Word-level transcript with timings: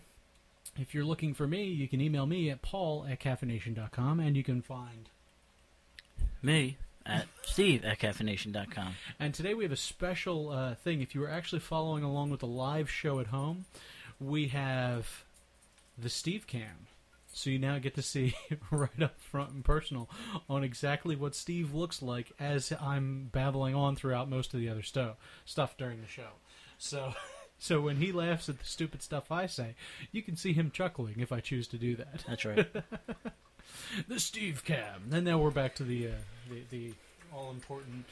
if 0.76 0.94
you're 0.94 1.04
looking 1.04 1.34
for 1.34 1.46
me, 1.46 1.64
you 1.64 1.88
can 1.88 2.00
email 2.00 2.26
me 2.26 2.50
at 2.50 2.62
paul 2.62 3.06
at 3.08 3.20
caffeination.com 3.20 4.20
and 4.20 4.36
you 4.36 4.44
can 4.44 4.62
find. 4.62 5.10
Me 6.42 6.76
at 7.04 7.26
Steve 7.42 7.84
at 7.84 7.98
caffeination.com. 7.98 8.94
And 9.18 9.34
today 9.34 9.54
we 9.54 9.64
have 9.64 9.72
a 9.72 9.76
special 9.76 10.50
uh, 10.50 10.74
thing. 10.74 11.02
If 11.02 11.14
you 11.14 11.22
are 11.24 11.30
actually 11.30 11.60
following 11.60 12.04
along 12.04 12.30
with 12.30 12.40
the 12.40 12.46
live 12.46 12.90
show 12.90 13.20
at 13.20 13.28
home, 13.28 13.66
we 14.20 14.48
have 14.48 15.24
the 15.98 16.08
Steve 16.08 16.46
Cam. 16.46 16.86
So 17.34 17.48
you 17.50 17.58
now 17.58 17.78
get 17.78 17.94
to 17.94 18.02
see 18.02 18.34
right 18.70 19.02
up 19.02 19.18
front 19.20 19.52
and 19.52 19.64
personal 19.64 20.08
on 20.48 20.62
exactly 20.64 21.16
what 21.16 21.34
Steve 21.34 21.74
looks 21.74 22.02
like 22.02 22.32
as 22.38 22.72
I'm 22.80 23.30
babbling 23.32 23.74
on 23.74 23.96
throughout 23.96 24.28
most 24.28 24.52
of 24.52 24.60
the 24.60 24.68
other 24.68 24.82
sto- 24.82 25.16
stuff 25.44 25.76
during 25.76 26.00
the 26.00 26.06
show. 26.08 26.28
So, 26.78 27.14
so 27.62 27.80
when 27.80 27.98
he 27.98 28.10
laughs 28.10 28.48
at 28.48 28.58
the 28.58 28.64
stupid 28.64 29.04
stuff 29.04 29.30
I 29.30 29.46
say, 29.46 29.76
you 30.10 30.20
can 30.20 30.34
see 30.34 30.52
him 30.52 30.72
chuckling 30.72 31.20
if 31.20 31.30
I 31.30 31.38
choose 31.38 31.68
to 31.68 31.78
do 31.78 31.94
that. 31.94 32.24
That's 32.26 32.44
right. 32.44 32.66
the 34.08 34.18
Steve 34.18 34.64
Cam. 34.64 35.04
And 35.12 35.24
now 35.24 35.38
we're 35.38 35.52
back 35.52 35.76
to 35.76 35.84
the 35.84 36.08
uh, 36.08 36.10
the, 36.50 36.62
the 36.70 36.94
all 37.32 37.52
important 37.52 38.04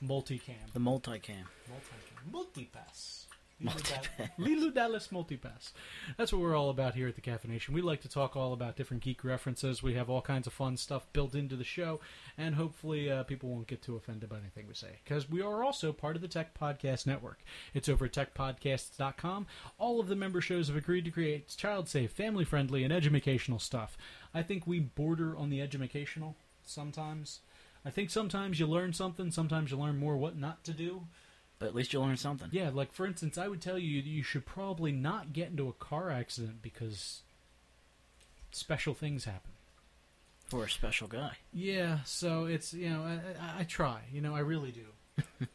multi-cam. 0.00 0.56
the 0.72 0.80
multicam. 0.80 1.44
Multi-cam. 1.68 2.32
Multipass. 2.32 3.25
Leeloo 3.62 4.74
Dallas 4.74 5.08
Multipass. 5.08 5.72
That's 6.18 6.30
what 6.30 6.42
we're 6.42 6.54
all 6.54 6.68
about 6.68 6.94
here 6.94 7.08
at 7.08 7.14
the 7.14 7.22
CaffiNation. 7.22 7.70
We 7.70 7.80
like 7.80 8.02
to 8.02 8.08
talk 8.08 8.36
all 8.36 8.52
about 8.52 8.76
different 8.76 9.02
geek 9.02 9.24
references. 9.24 9.82
We 9.82 9.94
have 9.94 10.10
all 10.10 10.20
kinds 10.20 10.46
of 10.46 10.52
fun 10.52 10.76
stuff 10.76 11.10
built 11.14 11.34
into 11.34 11.56
the 11.56 11.64
show, 11.64 12.00
and 12.36 12.54
hopefully 12.54 13.10
uh, 13.10 13.22
people 13.22 13.48
won't 13.48 13.66
get 13.66 13.80
too 13.80 13.96
offended 13.96 14.28
by 14.28 14.36
anything 14.38 14.66
we 14.68 14.74
say. 14.74 14.98
Because 15.02 15.30
we 15.30 15.40
are 15.40 15.64
also 15.64 15.92
part 15.92 16.16
of 16.16 16.22
the 16.22 16.28
Tech 16.28 16.58
Podcast 16.58 17.06
Network. 17.06 17.40
It's 17.72 17.88
over 17.88 18.04
at 18.04 18.12
techpodcasts.com. 18.12 19.46
All 19.78 20.00
of 20.00 20.08
the 20.08 20.16
member 20.16 20.42
shows 20.42 20.68
have 20.68 20.76
agreed 20.76 21.06
to 21.06 21.10
create 21.10 21.54
child-safe, 21.56 22.10
family-friendly, 22.12 22.84
and 22.84 22.92
educational 22.92 23.58
stuff. 23.58 23.96
I 24.34 24.42
think 24.42 24.66
we 24.66 24.80
border 24.80 25.34
on 25.34 25.48
the 25.48 25.62
educational 25.62 26.36
sometimes. 26.62 27.40
I 27.86 27.90
think 27.90 28.10
sometimes 28.10 28.60
you 28.60 28.66
learn 28.66 28.92
something, 28.92 29.30
sometimes 29.30 29.70
you 29.70 29.78
learn 29.78 29.96
more 29.96 30.16
what 30.16 30.36
not 30.36 30.62
to 30.64 30.72
do. 30.72 31.06
But 31.58 31.66
at 31.68 31.74
least 31.74 31.92
you'll 31.92 32.02
learn 32.02 32.16
something. 32.18 32.48
Yeah, 32.52 32.70
like 32.72 32.92
for 32.92 33.06
instance, 33.06 33.38
I 33.38 33.48
would 33.48 33.62
tell 33.62 33.78
you 33.78 34.00
you 34.02 34.22
should 34.22 34.44
probably 34.44 34.92
not 34.92 35.32
get 35.32 35.48
into 35.50 35.68
a 35.68 35.72
car 35.72 36.10
accident 36.10 36.60
because 36.60 37.22
special 38.50 38.94
things 38.94 39.24
happen. 39.24 39.52
For 40.48 40.64
a 40.64 40.70
special 40.70 41.08
guy. 41.08 41.38
Yeah, 41.52 41.98
so 42.04 42.44
it's 42.44 42.72
you 42.72 42.90
know 42.90 43.02
I, 43.02 43.14
I, 43.14 43.60
I 43.60 43.64
try, 43.64 44.00
you 44.12 44.20
know 44.20 44.34
I 44.34 44.40
really 44.40 44.70
do. 44.70 44.84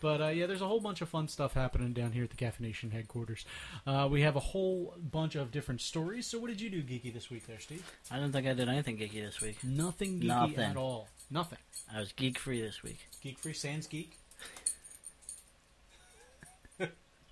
but 0.00 0.20
uh, 0.20 0.28
yeah, 0.28 0.46
there's 0.46 0.60
a 0.60 0.68
whole 0.68 0.80
bunch 0.80 1.00
of 1.00 1.08
fun 1.08 1.26
stuff 1.26 1.54
happening 1.54 1.92
down 1.92 2.12
here 2.12 2.24
at 2.24 2.30
the 2.30 2.36
CaffiNation 2.36 2.92
headquarters. 2.92 3.44
Uh, 3.86 4.06
we 4.10 4.20
have 4.22 4.36
a 4.36 4.40
whole 4.40 4.94
bunch 4.98 5.34
of 5.34 5.50
different 5.50 5.80
stories. 5.80 6.26
So 6.26 6.38
what 6.38 6.48
did 6.48 6.60
you 6.60 6.70
do, 6.70 6.82
geeky, 6.82 7.12
this 7.12 7.30
week, 7.30 7.46
there, 7.46 7.58
Steve? 7.58 7.90
I 8.10 8.18
don't 8.18 8.30
think 8.30 8.46
I 8.46 8.52
did 8.52 8.68
anything 8.68 8.98
geeky 8.98 9.24
this 9.24 9.40
week. 9.40 9.56
Nothing 9.64 10.20
geeky 10.20 10.26
Nothing. 10.26 10.58
at 10.58 10.76
all. 10.76 11.08
Nothing. 11.30 11.58
I 11.94 12.00
was 12.00 12.12
geek 12.12 12.38
free 12.38 12.60
this 12.60 12.82
week. 12.82 12.98
Geek 13.22 13.38
free 13.38 13.54
sans 13.54 13.86
geek. 13.86 14.18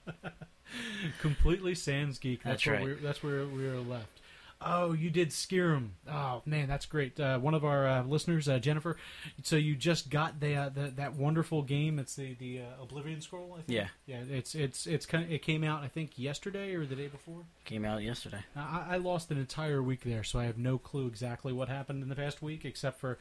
Completely 1.21 1.75
sans 1.75 2.19
geek. 2.19 2.43
That's, 2.43 2.65
That's 2.65 2.67
where 2.67 2.77
right. 2.77 2.85
We're, 2.85 2.95
that's 2.97 3.23
where 3.23 3.47
we 3.47 3.67
are 3.67 3.81
left. 3.81 4.21
Oh, 4.65 4.93
you 4.93 5.11
did 5.11 5.31
Skyrim. 5.31 5.89
Oh 6.09 6.43
man, 6.47 6.69
that's 6.69 6.87
great. 6.87 7.19
Uh, 7.19 7.39
one 7.39 7.55
of 7.55 7.65
our 7.65 7.87
uh, 7.87 8.05
listeners, 8.05 8.49
uh, 8.49 8.59
Jennifer. 8.59 8.97
So 9.43 9.57
you 9.57 9.75
just 9.75 10.09
got 10.09 10.41
the, 10.41 10.55
uh, 10.55 10.69
the 10.69 10.93
that 10.97 11.15
wonderful 11.15 11.63
game. 11.63 11.99
It's 11.99 12.15
the 12.15 12.35
the 12.35 12.61
uh, 12.61 12.83
Oblivion 12.83 13.21
Scroll. 13.21 13.55
I 13.59 13.63
think. 13.63 13.79
Yeah. 13.79 13.89
Yeah. 14.07 14.23
It's 14.31 14.55
it's 14.55 14.87
it's 14.87 15.07
kind 15.07 15.25
of, 15.25 15.33
it 15.33 15.43
came 15.43 15.65
out 15.65 15.83
I 15.83 15.89
think 15.89 16.13
yesterday 16.17 16.75
or 16.75 16.87
the 16.87 16.95
day 16.95 17.09
before. 17.09 17.43
Came 17.65 17.85
out 17.85 18.03
yesterday. 18.03 18.45
I, 18.55 18.87
I 18.91 18.97
lost 18.99 19.31
an 19.31 19.39
entire 19.39 19.83
week 19.83 20.05
there, 20.05 20.23
so 20.23 20.39
I 20.39 20.45
have 20.45 20.59
no 20.59 20.79
clue 20.79 21.07
exactly 21.07 21.53
what 21.53 21.69
happened 21.69 22.03
in 22.03 22.09
the 22.09 22.17
past 22.17 22.41
week, 22.41 22.65
except 22.65 23.01
for 23.01 23.19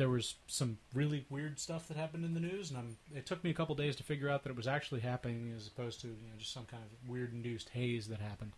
there 0.00 0.08
was 0.08 0.36
some 0.46 0.78
really 0.94 1.26
weird 1.28 1.58
stuff 1.60 1.86
that 1.88 1.96
happened 1.98 2.24
in 2.24 2.32
the 2.32 2.40
news, 2.40 2.70
and 2.70 2.78
I'm, 2.78 2.96
it 3.14 3.26
took 3.26 3.44
me 3.44 3.50
a 3.50 3.54
couple 3.54 3.74
days 3.74 3.96
to 3.96 4.02
figure 4.02 4.30
out 4.30 4.44
that 4.44 4.50
it 4.50 4.56
was 4.56 4.66
actually 4.66 5.00
happening, 5.00 5.52
as 5.54 5.66
opposed 5.66 6.00
to 6.00 6.06
you 6.06 6.14
know 6.14 6.38
just 6.38 6.54
some 6.54 6.64
kind 6.64 6.82
of 6.82 7.08
weird 7.10 7.34
induced 7.34 7.68
haze 7.68 8.08
that 8.08 8.18
happened. 8.20 8.52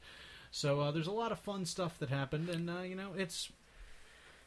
So 0.52 0.80
uh, 0.80 0.90
there's 0.92 1.08
a 1.08 1.12
lot 1.12 1.32
of 1.32 1.40
fun 1.40 1.66
stuff 1.66 1.98
that 1.98 2.10
happened, 2.10 2.48
and 2.48 2.70
uh, 2.70 2.82
you 2.82 2.94
know 2.94 3.10
it's 3.16 3.50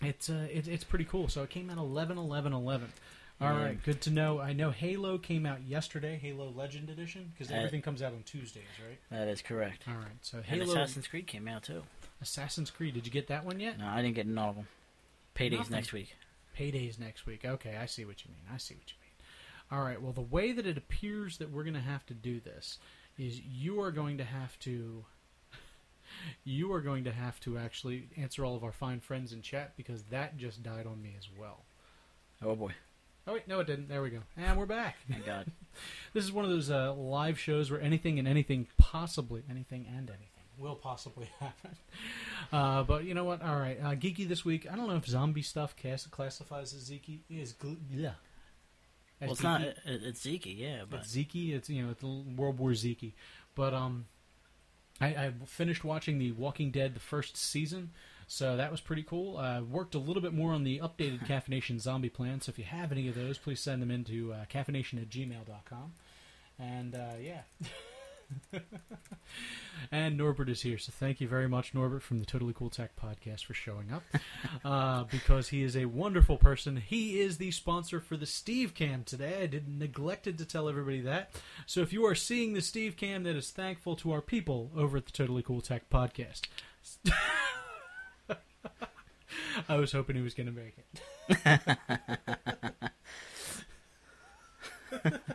it's 0.01 0.29
uh, 0.29 0.47
it, 0.49 0.67
it's 0.69 0.85
pretty 0.85 1.05
cool. 1.05 1.27
So 1.27 1.43
it 1.43 1.49
came 1.49 1.69
out 1.69 1.77
11 1.77 2.17
11 2.17 2.53
11. 2.53 2.87
All 3.41 3.49
Yeah. 3.49 3.63
right, 3.65 3.83
good 3.83 3.99
to 4.03 4.11
know. 4.11 4.39
I 4.39 4.53
know 4.53 4.71
Halo 4.71 5.17
came 5.17 5.45
out 5.45 5.61
yesterday, 5.63 6.17
Halo 6.21 6.53
Legend 6.55 6.89
Edition, 6.89 7.33
because 7.33 7.51
everything 7.51 7.81
comes 7.81 8.01
out 8.01 8.13
on 8.13 8.23
Tuesdays, 8.23 8.63
right? 8.87 8.97
That 9.11 9.27
is 9.27 9.41
correct. 9.41 9.83
All 9.89 9.95
right, 9.95 10.15
so 10.21 10.37
And 10.37 10.45
Halo 10.45 10.63
Assassin's 10.71 11.07
Creed 11.07 11.27
came 11.27 11.49
out 11.49 11.63
too. 11.63 11.83
Assassin's 12.21 12.71
Creed. 12.71 12.93
Did 12.93 13.05
you 13.05 13.11
get 13.11 13.27
that 13.27 13.43
one 13.43 13.59
yet? 13.59 13.77
No, 13.77 13.87
I 13.87 14.01
didn't 14.01 14.15
get 14.15 14.25
none 14.25 14.47
of 14.49 14.55
them. 14.55 14.67
Paydays 15.35 15.57
Nothing. 15.57 15.71
next 15.75 15.91
week. 15.91 16.15
Paydays 16.55 16.99
next 16.99 17.25
week. 17.25 17.45
Okay, 17.45 17.77
I 17.79 17.85
see 17.85 18.05
what 18.05 18.23
you 18.23 18.31
mean. 18.31 18.43
I 18.53 18.57
see 18.57 18.75
what 18.75 18.91
you 18.91 18.97
mean. 19.01 19.11
All 19.71 19.85
right. 19.85 20.01
Well, 20.01 20.13
the 20.13 20.21
way 20.21 20.51
that 20.51 20.65
it 20.65 20.77
appears 20.77 21.37
that 21.37 21.51
we're 21.51 21.63
going 21.63 21.73
to 21.73 21.79
have 21.79 22.05
to 22.07 22.13
do 22.13 22.39
this 22.39 22.77
is 23.17 23.41
you 23.41 23.81
are 23.81 23.91
going 23.91 24.17
to 24.17 24.23
have 24.23 24.57
to 24.59 25.05
you 26.43 26.71
are 26.73 26.81
going 26.81 27.03
to 27.05 27.11
have 27.11 27.39
to 27.41 27.57
actually 27.57 28.09
answer 28.17 28.45
all 28.45 28.55
of 28.55 28.63
our 28.63 28.71
fine 28.71 28.99
friends 28.99 29.33
in 29.33 29.41
chat 29.41 29.73
because 29.75 30.03
that 30.03 30.37
just 30.37 30.63
died 30.63 30.85
on 30.85 31.01
me 31.01 31.15
as 31.17 31.27
well. 31.37 31.65
Oh 32.43 32.55
boy. 32.55 32.73
Oh 33.27 33.33
wait, 33.33 33.47
no, 33.47 33.59
it 33.59 33.67
didn't. 33.67 33.89
There 33.89 34.03
we 34.03 34.11
go, 34.11 34.19
and 34.37 34.55
we're 34.57 34.67
back. 34.67 34.97
Thank 35.09 35.25
God. 35.25 35.51
This 36.13 36.23
is 36.23 36.31
one 36.31 36.45
of 36.45 36.51
those 36.51 36.71
uh, 36.71 36.93
live 36.93 37.37
shows 37.37 37.69
where 37.69 37.81
anything 37.81 38.17
and 38.17 38.25
anything, 38.25 38.67
possibly 38.77 39.43
anything 39.49 39.85
and 39.85 40.09
anything, 40.09 40.34
will 40.57 40.75
possibly 40.75 41.29
happen. 41.39 41.71
Uh, 42.51 42.83
but 42.83 43.03
you 43.05 43.13
know 43.13 43.23
what? 43.23 43.41
All 43.41 43.57
right, 43.57 43.77
uh, 43.81 43.95
geeky 43.95 44.27
this 44.27 44.43
week. 44.45 44.67
I 44.71 44.75
don't 44.75 44.87
know 44.87 44.95
if 44.95 45.05
zombie 45.05 45.41
stuff 45.41 45.75
class- 45.75 46.07
classifies 46.07 46.73
as 46.73 46.89
geeky. 46.89 47.19
Is 47.29 47.53
gl- 47.53 47.77
yeah. 47.91 48.11
As 49.21 49.27
Well, 49.27 49.31
it's 49.31 49.41
geeky. 49.41 49.43
not. 49.43 49.61
It, 49.61 49.77
it's 49.85 50.21
Zeke, 50.21 50.57
yeah, 50.57 50.81
but 50.89 50.99
It's 51.01 51.09
Zeke. 51.09 51.35
It's 51.35 51.69
you 51.69 51.83
know 51.83 51.91
it's 51.91 52.03
World 52.03 52.59
War 52.59 52.73
Zeke. 52.75 53.15
But 53.55 53.73
um, 53.73 54.05
I, 54.99 55.07
I 55.07 55.33
finished 55.45 55.83
watching 55.85 56.17
the 56.19 56.31
Walking 56.33 56.71
Dead 56.71 56.93
the 56.95 56.99
first 56.99 57.37
season, 57.37 57.91
so 58.27 58.57
that 58.57 58.71
was 58.71 58.81
pretty 58.81 59.03
cool. 59.03 59.37
Uh, 59.37 59.61
worked 59.61 59.95
a 59.95 59.99
little 59.99 60.21
bit 60.21 60.33
more 60.33 60.51
on 60.51 60.63
the 60.65 60.79
updated 60.79 61.25
CaffiNation 61.27 61.79
zombie 61.79 62.09
plan. 62.09 62.41
So 62.41 62.49
if 62.49 62.59
you 62.59 62.65
have 62.65 62.91
any 62.91 63.07
of 63.07 63.15
those, 63.15 63.37
please 63.37 63.61
send 63.61 63.81
them 63.81 63.89
into 63.91 64.33
uh, 64.33 64.45
caffeination 64.53 65.01
at 65.01 65.09
gmail.com. 65.09 65.93
And 66.59 66.93
uh, 66.95 67.13
yeah, 67.21 67.41
and 69.91 70.17
Norbert 70.17 70.49
is 70.49 70.61
here, 70.61 70.77
so 70.77 70.91
thank 70.91 71.21
you 71.21 71.27
very 71.27 71.47
much, 71.47 71.73
Norbert, 71.73 72.03
from 72.03 72.19
the 72.19 72.25
Totally 72.25 72.53
Cool 72.53 72.69
Tech 72.69 72.95
podcast 72.95 73.45
for 73.45 73.53
showing 73.53 73.91
up. 73.91 74.03
uh, 74.65 75.03
because 75.05 75.49
he 75.49 75.63
is 75.63 75.75
a 75.75 75.85
wonderful 75.85 76.37
person. 76.37 76.77
He 76.77 77.19
is 77.19 77.37
the 77.37 77.51
sponsor 77.51 77.99
for 77.99 78.17
the 78.17 78.25
Steve 78.25 78.73
Cam 78.73 79.03
today. 79.03 79.43
I 79.43 79.47
did 79.47 79.67
neglected 79.67 80.37
to 80.37 80.45
tell 80.45 80.69
everybody 80.69 81.01
that. 81.01 81.31
So 81.65 81.81
if 81.81 81.93
you 81.93 82.05
are 82.05 82.15
seeing 82.15 82.53
the 82.53 82.61
Steve 82.61 82.97
Cam, 82.97 83.23
that 83.23 83.35
is 83.35 83.51
thankful 83.51 83.95
to 83.97 84.11
our 84.11 84.21
people 84.21 84.71
over 84.75 84.97
at 84.97 85.05
the 85.05 85.11
Totally 85.11 85.43
Cool 85.43 85.61
Tech 85.61 85.89
podcast. 85.89 86.41
I 89.69 89.77
was 89.77 89.91
hoping 89.91 90.15
he 90.15 90.21
was 90.21 90.33
going 90.33 90.47
to 90.47 90.51
make 90.51 90.75
it. 95.03 95.31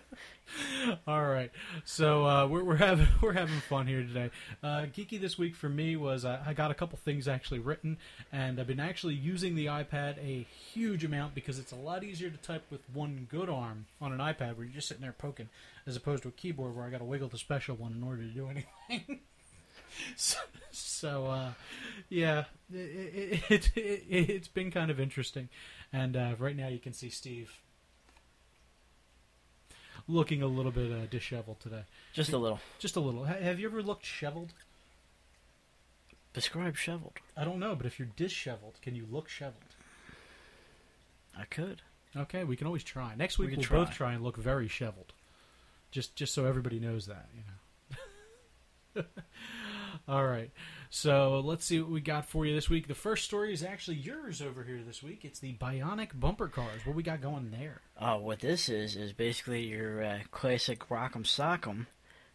All 1.06 1.24
right, 1.24 1.50
so 1.84 2.24
uh, 2.26 2.46
we're 2.46 2.64
we're 2.64 2.76
having 2.76 3.06
we're 3.22 3.32
having 3.32 3.60
fun 3.60 3.86
here 3.86 4.02
today. 4.02 4.30
Uh, 4.62 4.86
geeky 4.92 5.20
this 5.20 5.38
week 5.38 5.54
for 5.54 5.68
me 5.68 5.96
was 5.96 6.24
uh, 6.24 6.42
I 6.46 6.54
got 6.54 6.70
a 6.70 6.74
couple 6.74 6.98
things 6.98 7.28
actually 7.28 7.60
written, 7.60 7.98
and 8.32 8.58
I've 8.58 8.66
been 8.66 8.80
actually 8.80 9.14
using 9.14 9.54
the 9.54 9.66
iPad 9.66 10.18
a 10.18 10.46
huge 10.72 11.04
amount 11.04 11.34
because 11.34 11.58
it's 11.58 11.72
a 11.72 11.76
lot 11.76 12.04
easier 12.04 12.30
to 12.30 12.36
type 12.38 12.64
with 12.70 12.80
one 12.92 13.26
good 13.30 13.48
arm 13.48 13.86
on 14.00 14.12
an 14.12 14.18
iPad 14.18 14.56
where 14.56 14.64
you're 14.64 14.74
just 14.74 14.88
sitting 14.88 15.02
there 15.02 15.12
poking, 15.12 15.48
as 15.86 15.96
opposed 15.96 16.22
to 16.22 16.28
a 16.28 16.32
keyboard 16.32 16.74
where 16.74 16.84
I 16.84 16.90
got 16.90 16.98
to 16.98 17.04
wiggle 17.04 17.28
the 17.28 17.38
special 17.38 17.76
one 17.76 17.92
in 17.92 18.02
order 18.02 18.22
to 18.22 18.28
do 18.28 18.48
anything. 18.48 19.20
so, 20.16 20.38
so 20.70 21.26
uh, 21.26 21.52
yeah, 22.08 22.44
it, 22.72 23.42
it, 23.50 23.70
it, 23.76 24.02
it, 24.08 24.30
has 24.38 24.48
been 24.48 24.70
kind 24.70 24.90
of 24.90 24.98
interesting, 24.98 25.48
and 25.92 26.16
uh, 26.16 26.34
right 26.38 26.56
now 26.56 26.68
you 26.68 26.78
can 26.78 26.92
see 26.92 27.10
Steve 27.10 27.60
looking 30.10 30.42
a 30.42 30.46
little 30.46 30.72
bit 30.72 30.90
uh, 30.92 31.06
disheveled 31.10 31.60
today. 31.60 31.82
Just 32.12 32.32
a 32.32 32.38
little. 32.38 32.60
Just 32.78 32.96
a 32.96 33.00
little. 33.00 33.24
Ha- 33.24 33.40
have 33.40 33.58
you 33.58 33.68
ever 33.68 33.82
looked 33.82 34.04
shoveled? 34.04 34.52
Describe 36.32 36.76
shoveled. 36.76 37.18
I 37.36 37.44
don't 37.44 37.58
know, 37.58 37.74
but 37.74 37.86
if 37.86 37.98
you're 37.98 38.08
disheveled, 38.16 38.74
can 38.82 38.94
you 38.94 39.06
look 39.10 39.28
shoveled? 39.28 39.74
I 41.36 41.44
could. 41.44 41.82
Okay, 42.16 42.44
we 42.44 42.56
can 42.56 42.66
always 42.66 42.84
try. 42.84 43.14
Next 43.14 43.38
week 43.38 43.50
we 43.50 43.56
we'll 43.56 43.64
try. 43.64 43.78
both 43.78 43.90
try 43.90 44.12
and 44.12 44.22
look 44.22 44.36
very 44.36 44.68
shoveled. 44.68 45.12
Just 45.90 46.14
just 46.16 46.34
so 46.34 46.44
everybody 46.44 46.78
knows 46.78 47.06
that, 47.06 47.28
you 47.34 47.42
know. 48.96 49.04
All 50.08 50.26
right. 50.26 50.50
So 50.92 51.40
let's 51.44 51.64
see 51.64 51.80
what 51.80 51.92
we 51.92 52.00
got 52.00 52.26
for 52.26 52.44
you 52.44 52.52
this 52.52 52.68
week. 52.68 52.88
The 52.88 52.96
first 52.96 53.24
story 53.24 53.52
is 53.52 53.62
actually 53.62 53.98
yours 53.98 54.42
over 54.42 54.64
here 54.64 54.82
this 54.84 55.04
week. 55.04 55.24
It's 55.24 55.38
the 55.38 55.54
Bionic 55.54 56.18
bumper 56.18 56.48
cars. 56.48 56.84
What 56.84 56.96
we 56.96 57.04
got 57.04 57.20
going 57.20 57.52
there? 57.52 57.80
Oh, 57.96 58.18
what 58.18 58.40
this 58.40 58.68
is 58.68 58.96
is 58.96 59.12
basically 59.12 59.62
your 59.62 60.02
uh, 60.02 60.18
classic 60.32 60.88
Rock'em 60.88 61.24
Sock'em, 61.24 61.86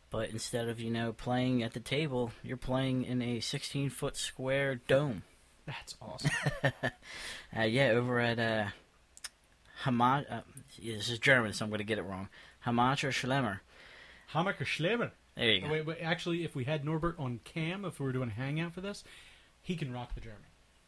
but 0.09 0.29
instead 0.29 0.69
of 0.69 0.79
you 0.79 0.89
know 0.89 1.11
playing 1.11 1.63
at 1.63 1.73
the 1.73 1.81
table, 1.81 2.31
you're 2.43 2.55
playing 2.55 3.03
in 3.03 3.21
a 3.21 3.41
16 3.41 3.89
foot 3.89 4.15
square 4.15 4.75
dome. 4.75 5.23
That's 5.65 5.97
awesome. 6.01 6.31
Uh, 6.63 7.61
yeah, 7.63 7.89
over 7.89 8.19
at 8.21 8.39
uh. 8.39 8.67
Uh, 9.85 10.21
yeah, 10.79 10.95
this 10.95 11.09
is 11.09 11.19
German, 11.19 11.53
so 11.53 11.65
I'm 11.65 11.69
going 11.69 11.79
to 11.79 11.83
get 11.83 11.99
it 11.99 12.05
wrong. 12.05 12.29
Hammacher 12.65 13.11
Schlemmer. 13.11 13.59
Hammacher 14.33 14.65
Schlemmer. 14.65 15.11
There 15.35 15.51
you 15.51 15.61
go. 15.61 15.69
Wait, 15.69 15.85
wait, 15.85 15.97
actually, 16.01 16.43
if 16.43 16.55
we 16.55 16.63
had 16.63 16.85
Norbert 16.85 17.15
on 17.19 17.39
cam, 17.43 17.83
if 17.85 17.99
we 17.99 18.05
were 18.05 18.13
doing 18.13 18.29
a 18.29 18.33
hangout 18.33 18.73
for 18.73 18.81
this, 18.81 19.03
he 19.61 19.75
can 19.75 19.91
rock 19.91 20.15
the 20.15 20.21
German. 20.21 20.39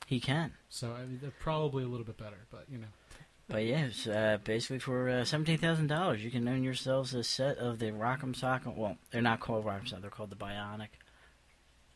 He 0.06 0.20
can. 0.20 0.54
So 0.70 0.94
I 0.94 1.02
mean, 1.06 1.20
they're 1.22 1.32
probably 1.40 1.84
a 1.84 1.88
little 1.88 2.06
bit 2.06 2.18
better, 2.18 2.46
but 2.50 2.66
you 2.72 2.78
know. 2.78 2.88
But 3.50 3.64
yeah, 3.66 3.86
it's, 3.86 4.08
uh, 4.08 4.38
basically 4.44 4.80
for 4.80 5.10
uh, 5.10 5.26
seventeen 5.26 5.58
thousand 5.58 5.88
dollars, 5.88 6.24
you 6.24 6.32
can 6.32 6.48
own 6.48 6.64
yourselves 6.64 7.14
a 7.14 7.24
set 7.24 7.58
of 7.58 7.80
the 7.80 7.92
Rock'em 7.92 8.34
Sock'em. 8.36 8.76
Well, 8.76 8.98
they're 9.12 9.22
not 9.22 9.40
called 9.40 9.66
Rock'em 9.66 9.90
Sock'em; 9.90 10.02
they're 10.02 10.10
called 10.10 10.30
the 10.30 10.36
Bionic 10.38 10.90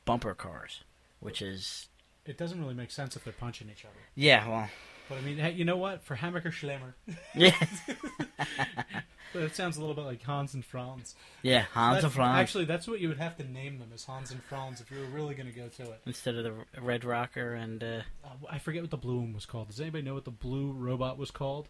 bumper 0.05 0.33
cars, 0.33 0.83
which 1.19 1.41
is 1.41 1.87
It 2.25 2.37
doesn't 2.37 2.59
really 2.59 2.73
make 2.73 2.91
sense 2.91 3.15
if 3.15 3.23
they're 3.23 3.33
punching 3.33 3.69
each 3.69 3.85
other. 3.85 3.95
yeah, 4.15 4.47
well, 4.47 4.69
But 5.09 5.17
I 5.17 5.21
mean, 5.21 5.37
hey, 5.37 5.51
you 5.51 5.65
know 5.65 5.77
what? 5.77 6.03
For 6.03 6.15
Hammacher 6.15 6.51
Schlemmer, 6.51 6.93
yeah, 7.35 7.53
it 9.33 9.55
sounds 9.55 9.77
a 9.77 9.79
little 9.81 9.95
bit 9.95 10.05
like 10.05 10.21
Hans 10.23 10.53
and 10.53 10.63
Franz. 10.63 11.15
yeah, 11.41 11.63
Hans 11.73 12.03
and 12.03 12.13
Franz 12.13 12.37
Actually, 12.39 12.65
that's 12.65 12.87
what 12.87 12.99
you 12.99 13.07
would 13.09 13.17
have 13.19 13.35
to 13.37 13.43
name 13.43 13.79
them 13.79 13.89
as 13.93 14.03
Hans 14.05 14.31
and 14.31 14.41
Franz 14.43 14.81
if 14.81 14.89
you 14.91 14.99
were 14.99 15.05
really 15.05 15.35
going 15.35 15.51
to 15.51 15.57
go 15.57 15.67
to 15.67 15.83
it. 15.91 16.01
instead 16.05 16.35
of 16.35 16.43
the 16.43 16.53
Red 16.81 17.03
Rocker 17.03 17.53
and 17.53 17.83
uh, 17.83 18.01
Uh, 18.23 18.29
I 18.49 18.57
forget 18.59 18.81
what 18.81 18.91
the 18.91 18.97
blue 18.97 19.19
one 19.19 19.33
was 19.33 19.45
called. 19.45 19.67
Does 19.67 19.79
anybody 19.81 20.03
know 20.03 20.13
what 20.13 20.25
the 20.25 20.31
blue 20.31 20.71
robot 20.71 21.17
was 21.17 21.31
called? 21.31 21.67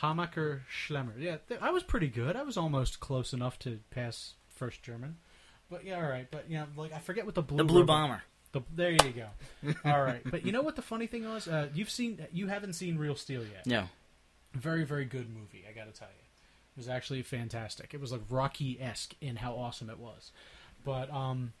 Hammacher 0.00 0.60
Schlemmer. 0.70 1.12
Yeah, 1.18 1.38
th- 1.48 1.60
I 1.60 1.70
was 1.70 1.82
pretty 1.82 2.08
good. 2.08 2.36
I 2.36 2.42
was 2.42 2.56
almost 2.56 3.00
close 3.00 3.32
enough 3.32 3.58
to 3.60 3.80
pass 3.90 4.34
first 4.48 4.82
German. 4.82 5.16
But 5.70 5.84
yeah, 5.84 5.96
all 5.96 6.08
right. 6.08 6.28
But 6.30 6.46
yeah, 6.48 6.66
like 6.76 6.92
I 6.92 6.98
forget 6.98 7.26
what 7.26 7.34
the 7.34 7.42
blue 7.42 7.58
the 7.58 7.64
Blue 7.64 7.80
robot- 7.80 7.96
Bomber. 8.08 8.22
The, 8.58 8.76
there 8.76 8.90
you 8.92 9.12
go. 9.12 9.74
All 9.84 10.02
right, 10.02 10.22
but 10.30 10.44
you 10.44 10.52
know 10.52 10.62
what 10.62 10.76
the 10.76 10.82
funny 10.82 11.06
thing 11.06 11.28
was? 11.28 11.48
Uh, 11.48 11.68
you've 11.74 11.90
seen, 11.90 12.26
you 12.32 12.46
haven't 12.48 12.74
seen 12.74 12.98
Real 12.98 13.14
Steel 13.14 13.42
yet. 13.42 13.66
No, 13.66 13.84
Very, 14.54 14.84
very 14.84 15.04
good 15.04 15.28
movie. 15.28 15.64
I 15.68 15.72
got 15.72 15.92
to 15.92 15.98
tell 15.98 16.08
you, 16.08 16.22
it 16.22 16.76
was 16.78 16.88
actually 16.88 17.22
fantastic. 17.22 17.92
It 17.94 18.00
was 18.00 18.12
like 18.12 18.22
Rocky 18.30 18.78
esque 18.80 19.14
in 19.20 19.36
how 19.36 19.54
awesome 19.54 19.90
it 19.90 19.98
was. 19.98 20.32
But 20.84 21.12
um, 21.12 21.52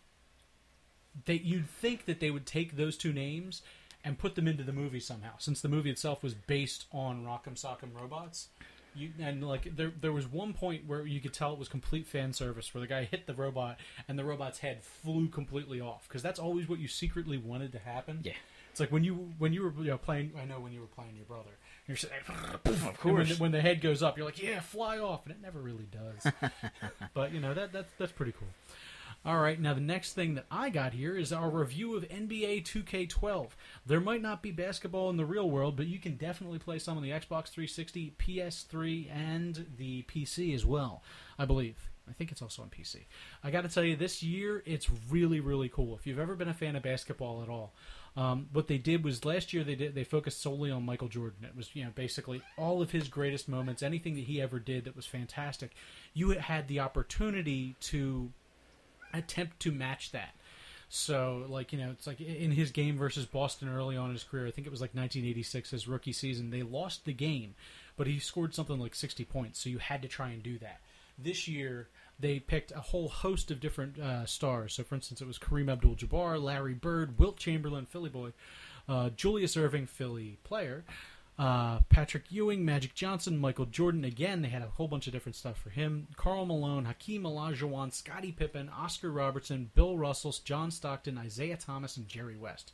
they 1.24 1.34
you'd 1.34 1.68
think 1.68 2.04
that 2.06 2.20
they 2.20 2.30
would 2.30 2.46
take 2.46 2.76
those 2.76 2.96
two 2.96 3.12
names 3.12 3.62
and 4.04 4.16
put 4.18 4.36
them 4.36 4.46
into 4.46 4.62
the 4.62 4.72
movie 4.72 5.00
somehow, 5.00 5.32
since 5.38 5.60
the 5.60 5.68
movie 5.68 5.90
itself 5.90 6.22
was 6.22 6.34
based 6.34 6.86
on 6.92 7.24
Rock'em 7.24 7.54
Sock'em 7.60 7.92
robots. 7.94 8.48
You, 8.98 9.10
and 9.20 9.46
like 9.46 9.76
there, 9.76 9.92
there 10.00 10.12
was 10.12 10.26
one 10.26 10.52
point 10.52 10.86
where 10.86 11.06
you 11.06 11.20
could 11.20 11.32
tell 11.32 11.52
it 11.52 11.58
was 11.58 11.68
complete 11.68 12.06
fan 12.06 12.32
service, 12.32 12.72
where 12.74 12.80
the 12.80 12.86
guy 12.86 13.04
hit 13.04 13.26
the 13.26 13.34
robot 13.34 13.78
and 14.08 14.18
the 14.18 14.24
robot's 14.24 14.58
head 14.58 14.82
flew 14.82 15.28
completely 15.28 15.80
off, 15.80 16.06
because 16.08 16.22
that's 16.22 16.38
always 16.38 16.68
what 16.68 16.78
you 16.78 16.88
secretly 16.88 17.38
wanted 17.38 17.72
to 17.72 17.78
happen. 17.78 18.20
Yeah. 18.22 18.32
it's 18.70 18.80
like 18.80 18.90
when 18.92 19.04
you 19.04 19.32
when 19.38 19.52
you 19.52 19.62
were 19.62 19.72
you 19.78 19.90
know, 19.90 19.98
playing. 19.98 20.32
I 20.40 20.44
know 20.44 20.60
when 20.60 20.72
you 20.72 20.80
were 20.80 20.86
playing 20.86 21.16
your 21.16 21.24
brother, 21.26 21.50
you're 21.86 21.96
there, 21.96 22.20
of 22.54 22.60
and 22.66 22.76
when, 22.84 22.94
course. 22.94 23.28
the, 23.30 23.34
when 23.36 23.52
the 23.52 23.60
head 23.60 23.80
goes 23.80 24.02
up, 24.02 24.16
you're 24.16 24.26
like, 24.26 24.42
"Yeah, 24.42 24.60
fly 24.60 24.98
off," 24.98 25.24
and 25.24 25.32
it 25.34 25.40
never 25.40 25.60
really 25.60 25.88
does. 25.90 26.32
but 27.14 27.32
you 27.32 27.40
know 27.40 27.54
that 27.54 27.72
that's 27.72 27.92
that's 27.98 28.12
pretty 28.12 28.32
cool. 28.32 28.48
All 29.28 29.40
right, 29.40 29.60
now 29.60 29.74
the 29.74 29.80
next 29.82 30.14
thing 30.14 30.36
that 30.36 30.46
I 30.50 30.70
got 30.70 30.94
here 30.94 31.14
is 31.14 31.34
our 31.34 31.50
review 31.50 31.94
of 31.94 32.08
NBA 32.08 32.64
2K12. 32.64 33.48
There 33.84 34.00
might 34.00 34.22
not 34.22 34.40
be 34.40 34.52
basketball 34.52 35.10
in 35.10 35.18
the 35.18 35.26
real 35.26 35.50
world, 35.50 35.76
but 35.76 35.86
you 35.86 35.98
can 35.98 36.16
definitely 36.16 36.58
play 36.58 36.78
some 36.78 36.96
on 36.96 37.02
the 37.02 37.10
Xbox 37.10 37.48
360, 37.48 38.14
PS3, 38.18 39.10
and 39.14 39.66
the 39.76 40.02
PC 40.04 40.54
as 40.54 40.64
well. 40.64 41.02
I 41.38 41.44
believe. 41.44 41.90
I 42.08 42.14
think 42.14 42.32
it's 42.32 42.40
also 42.40 42.62
on 42.62 42.70
PC. 42.70 43.04
I 43.44 43.50
got 43.50 43.64
to 43.64 43.68
tell 43.68 43.84
you, 43.84 43.96
this 43.96 44.22
year 44.22 44.62
it's 44.64 44.88
really, 45.10 45.40
really 45.40 45.68
cool. 45.68 45.94
If 45.94 46.06
you've 46.06 46.18
ever 46.18 46.34
been 46.34 46.48
a 46.48 46.54
fan 46.54 46.74
of 46.74 46.82
basketball 46.82 47.42
at 47.42 47.50
all, 47.50 47.74
um, 48.16 48.48
what 48.54 48.66
they 48.66 48.78
did 48.78 49.04
was 49.04 49.26
last 49.26 49.52
year 49.52 49.62
they 49.62 49.74
did 49.74 49.94
they 49.94 50.04
focused 50.04 50.40
solely 50.40 50.70
on 50.70 50.86
Michael 50.86 51.08
Jordan. 51.08 51.44
It 51.44 51.54
was 51.54 51.68
you 51.76 51.84
know 51.84 51.90
basically 51.94 52.40
all 52.56 52.80
of 52.80 52.90
his 52.90 53.08
greatest 53.08 53.46
moments, 53.46 53.82
anything 53.82 54.14
that 54.14 54.24
he 54.24 54.40
ever 54.40 54.58
did 54.58 54.84
that 54.84 54.96
was 54.96 55.04
fantastic. 55.04 55.72
You 56.14 56.30
had 56.30 56.66
the 56.66 56.80
opportunity 56.80 57.76
to 57.82 58.32
attempt 59.12 59.60
to 59.60 59.72
match 59.72 60.12
that. 60.12 60.34
So, 60.88 61.44
like 61.48 61.72
you 61.72 61.78
know, 61.78 61.90
it's 61.90 62.06
like 62.06 62.20
in 62.20 62.50
his 62.50 62.70
game 62.70 62.96
versus 62.96 63.26
Boston 63.26 63.68
early 63.68 63.96
on 63.96 64.08
in 64.08 64.14
his 64.14 64.24
career. 64.24 64.46
I 64.46 64.50
think 64.50 64.66
it 64.66 64.70
was 64.70 64.80
like 64.80 64.94
1986, 64.94 65.70
his 65.70 65.86
rookie 65.88 66.12
season. 66.12 66.50
They 66.50 66.62
lost 66.62 67.04
the 67.04 67.12
game, 67.12 67.54
but 67.96 68.06
he 68.06 68.18
scored 68.18 68.54
something 68.54 68.78
like 68.78 68.94
60 68.94 69.24
points. 69.26 69.60
So 69.60 69.68
you 69.68 69.78
had 69.78 70.00
to 70.02 70.08
try 70.08 70.30
and 70.30 70.42
do 70.42 70.58
that. 70.58 70.80
This 71.18 71.46
year, 71.46 71.88
they 72.18 72.38
picked 72.38 72.72
a 72.72 72.80
whole 72.80 73.08
host 73.08 73.50
of 73.50 73.60
different 73.60 73.98
uh, 73.98 74.24
stars. 74.24 74.74
So, 74.74 74.82
for 74.82 74.94
instance, 74.94 75.20
it 75.20 75.26
was 75.26 75.38
Kareem 75.38 75.70
Abdul-Jabbar, 75.70 76.42
Larry 76.42 76.74
Bird, 76.74 77.18
Wilt 77.18 77.36
Chamberlain, 77.36 77.86
Philly 77.86 78.08
boy, 78.08 78.32
uh, 78.88 79.10
Julius 79.10 79.56
Erving, 79.56 79.88
Philly 79.88 80.38
player, 80.44 80.84
uh, 81.38 81.80
Patrick 81.88 82.24
Ewing, 82.30 82.64
Magic 82.64 82.94
Johnson, 82.94 83.38
Michael 83.38 83.66
Jordan. 83.66 84.04
Again, 84.04 84.42
they 84.42 84.48
had 84.48 84.62
a 84.62 84.66
whole 84.66 84.88
bunch 84.88 85.06
of 85.06 85.12
different 85.12 85.36
stuff 85.36 85.56
for 85.58 85.70
him. 85.70 86.08
Karl 86.16 86.44
Malone, 86.46 86.84
Hakeem 86.86 87.22
Olajuwon, 87.22 87.92
Scottie 87.92 88.32
Pippen, 88.32 88.68
Oscar 88.68 89.10
Robertson, 89.12 89.70
Bill 89.74 89.96
Russell, 89.96 90.34
John 90.44 90.70
Stockton, 90.70 91.18
Isiah 91.24 91.56
Thomas, 91.56 91.96
and 91.96 92.08
Jerry 92.08 92.36
West. 92.36 92.72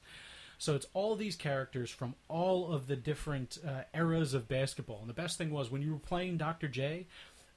So 0.56 0.74
it's 0.74 0.86
all 0.94 1.14
these 1.14 1.36
characters 1.36 1.90
from 1.90 2.14
all 2.28 2.72
of 2.72 2.86
the 2.86 2.96
different 2.96 3.58
uh, 3.66 3.82
eras 3.92 4.32
of 4.32 4.48
basketball. 4.48 5.00
And 5.00 5.10
the 5.10 5.14
best 5.14 5.36
thing 5.36 5.50
was 5.50 5.70
when 5.70 5.82
you 5.82 5.92
were 5.92 5.98
playing 5.98 6.38
Dr. 6.38 6.68
J, 6.68 7.06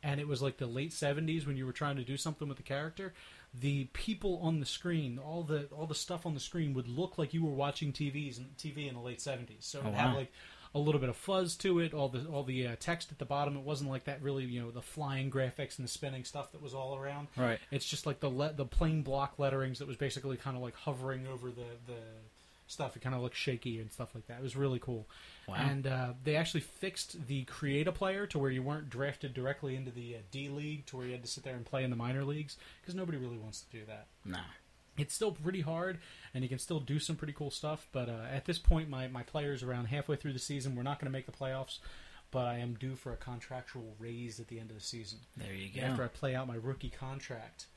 and 0.04 0.20
it 0.20 0.28
was 0.28 0.42
like 0.42 0.58
the 0.58 0.68
late 0.68 0.92
'70s 0.92 1.48
when 1.48 1.56
you 1.56 1.66
were 1.66 1.72
trying 1.72 1.96
to 1.96 2.04
do 2.04 2.18
something 2.18 2.48
with 2.50 2.58
the 2.58 2.64
character. 2.64 3.14
The 3.54 3.86
people 3.94 4.40
on 4.44 4.60
the 4.60 4.66
screen, 4.66 5.20
all 5.20 5.44
the 5.44 5.68
all 5.72 5.86
the 5.86 5.96
stuff 5.96 6.26
on 6.26 6.34
the 6.34 6.40
screen 6.40 6.74
would 6.74 6.88
look 6.90 7.18
like 7.18 7.34
you 7.34 7.46
were 7.46 7.54
watching 7.54 7.94
TVs 7.94 8.38
and 8.38 8.58
TV 8.58 8.88
in 8.90 8.96
the 8.96 9.00
late 9.00 9.20
'70s. 9.20 9.62
So 9.62 9.80
Oh, 9.80 9.86
would 9.86 9.94
have 9.94 10.12
wow. 10.14 10.18
like 10.18 10.32
a 10.78 10.80
little 10.80 11.02
bit 11.02 11.10
of 11.10 11.16
fuzz 11.16 11.56
to 11.58 11.80
it. 11.80 11.94
All 11.94 12.10
the 12.10 12.26
all 12.28 12.44
the 12.44 12.68
uh, 12.68 12.76
text 12.80 13.12
at 13.12 13.20
the 13.20 13.26
bottom. 13.26 13.58
It 13.58 13.64
wasn't 13.64 13.90
like 13.90 14.06
that 14.06 14.22
really, 14.22 14.46
you 14.46 14.62
know, 14.62 14.72
the 14.72 14.82
flying 14.82 15.30
graphics 15.32 15.78
and 15.78 15.88
the 15.88 15.92
spinning 15.92 16.24
stuff 16.24 16.52
that 16.52 16.62
was 16.62 16.74
all 16.74 16.96
around. 16.96 17.28
Right. 17.36 17.60
It's 17.72 17.86
just 17.86 18.06
like 18.06 18.20
the 18.20 18.30
le- 18.30 18.54
the 18.54 18.66
plain 18.66 19.02
block 19.02 19.38
letterings 19.38 19.80
that 19.80 19.88
was 19.88 19.98
basically 19.98 20.38
kind 20.38 20.56
of 20.56 20.64
like 20.64 20.76
hovering 20.76 21.28
over 21.28 21.50
the 21.50 21.66
the 21.86 22.00
stuff. 22.68 22.96
It 22.96 23.02
kind 23.02 23.16
of 23.16 23.22
looked 23.22 23.38
shaky 23.38 23.80
and 23.80 23.92
stuff 23.92 24.14
like 24.14 24.28
that. 24.28 24.40
It 24.40 24.44
was 24.44 24.56
really 24.56 24.80
cool. 24.80 25.08
Wow. 25.48 25.56
And 25.56 25.88
uh, 25.88 26.14
they 26.24 26.36
actually 26.36 26.62
fixed 26.62 27.28
the 27.28 27.44
create 27.46 27.88
a 27.88 27.92
player 27.94 28.28
to 28.28 28.38
where 28.40 28.52
you 28.52 28.62
weren't 28.62 28.90
drafted 28.90 29.34
directly 29.34 29.76
into 29.76 29.92
the 29.92 30.16
uh, 30.16 30.20
D 30.32 30.50
League 30.50 30.86
to 30.88 30.98
where 30.98 31.06
you 31.06 31.14
had 31.14 31.24
to 31.24 31.30
sit 31.30 31.44
there 31.44 31.56
and 31.56 31.66
play 31.66 31.84
in 31.84 31.90
the 31.90 31.96
minor 31.96 32.24
leagues 32.26 32.58
because 32.82 32.94
nobody 32.96 33.18
really 33.18 33.38
wants 33.38 33.62
to 33.62 33.70
do 33.78 33.86
that. 33.88 34.08
no. 34.26 34.40
It's 34.98 35.14
still 35.14 35.32
pretty 35.32 35.62
hard, 35.62 36.00
and 36.34 36.44
you 36.44 36.50
can 36.50 36.60
still 36.60 36.80
do 36.80 37.00
some 37.00 37.16
pretty 37.16 37.34
cool 37.34 37.52
stuff. 37.52 37.88
But 37.92 38.10
uh, 38.10 38.26
at 38.32 38.46
this 38.46 38.58
point, 38.58 38.90
my, 38.90 39.08
my 39.08 39.24
players 39.24 39.64
around 39.64 39.86
halfway 39.86 40.16
through 40.16 40.34
the 40.34 40.40
season. 40.40 40.76
We're 40.76 40.84
not 40.84 41.00
going 41.00 41.12
to 41.12 41.18
make 41.18 41.26
the 41.26 41.32
playoffs, 41.32 41.80
but 42.32 42.46
I 42.46 42.58
am 42.58 42.76
due 42.76 42.96
for 42.96 43.14
a 43.14 43.18
contractual 43.18 43.96
raise 44.00 44.40
at 44.40 44.48
the 44.48 44.60
end 44.60 44.70
of 44.70 44.78
the 44.78 44.84
season. 44.84 45.20
There 45.36 45.54
you 45.54 45.70
go. 45.74 45.86
After 45.86 46.04
I 46.04 46.08
play 46.08 46.36
out 46.36 46.48
my 46.48 46.56
rookie 46.56 46.90
contract, 46.90 47.68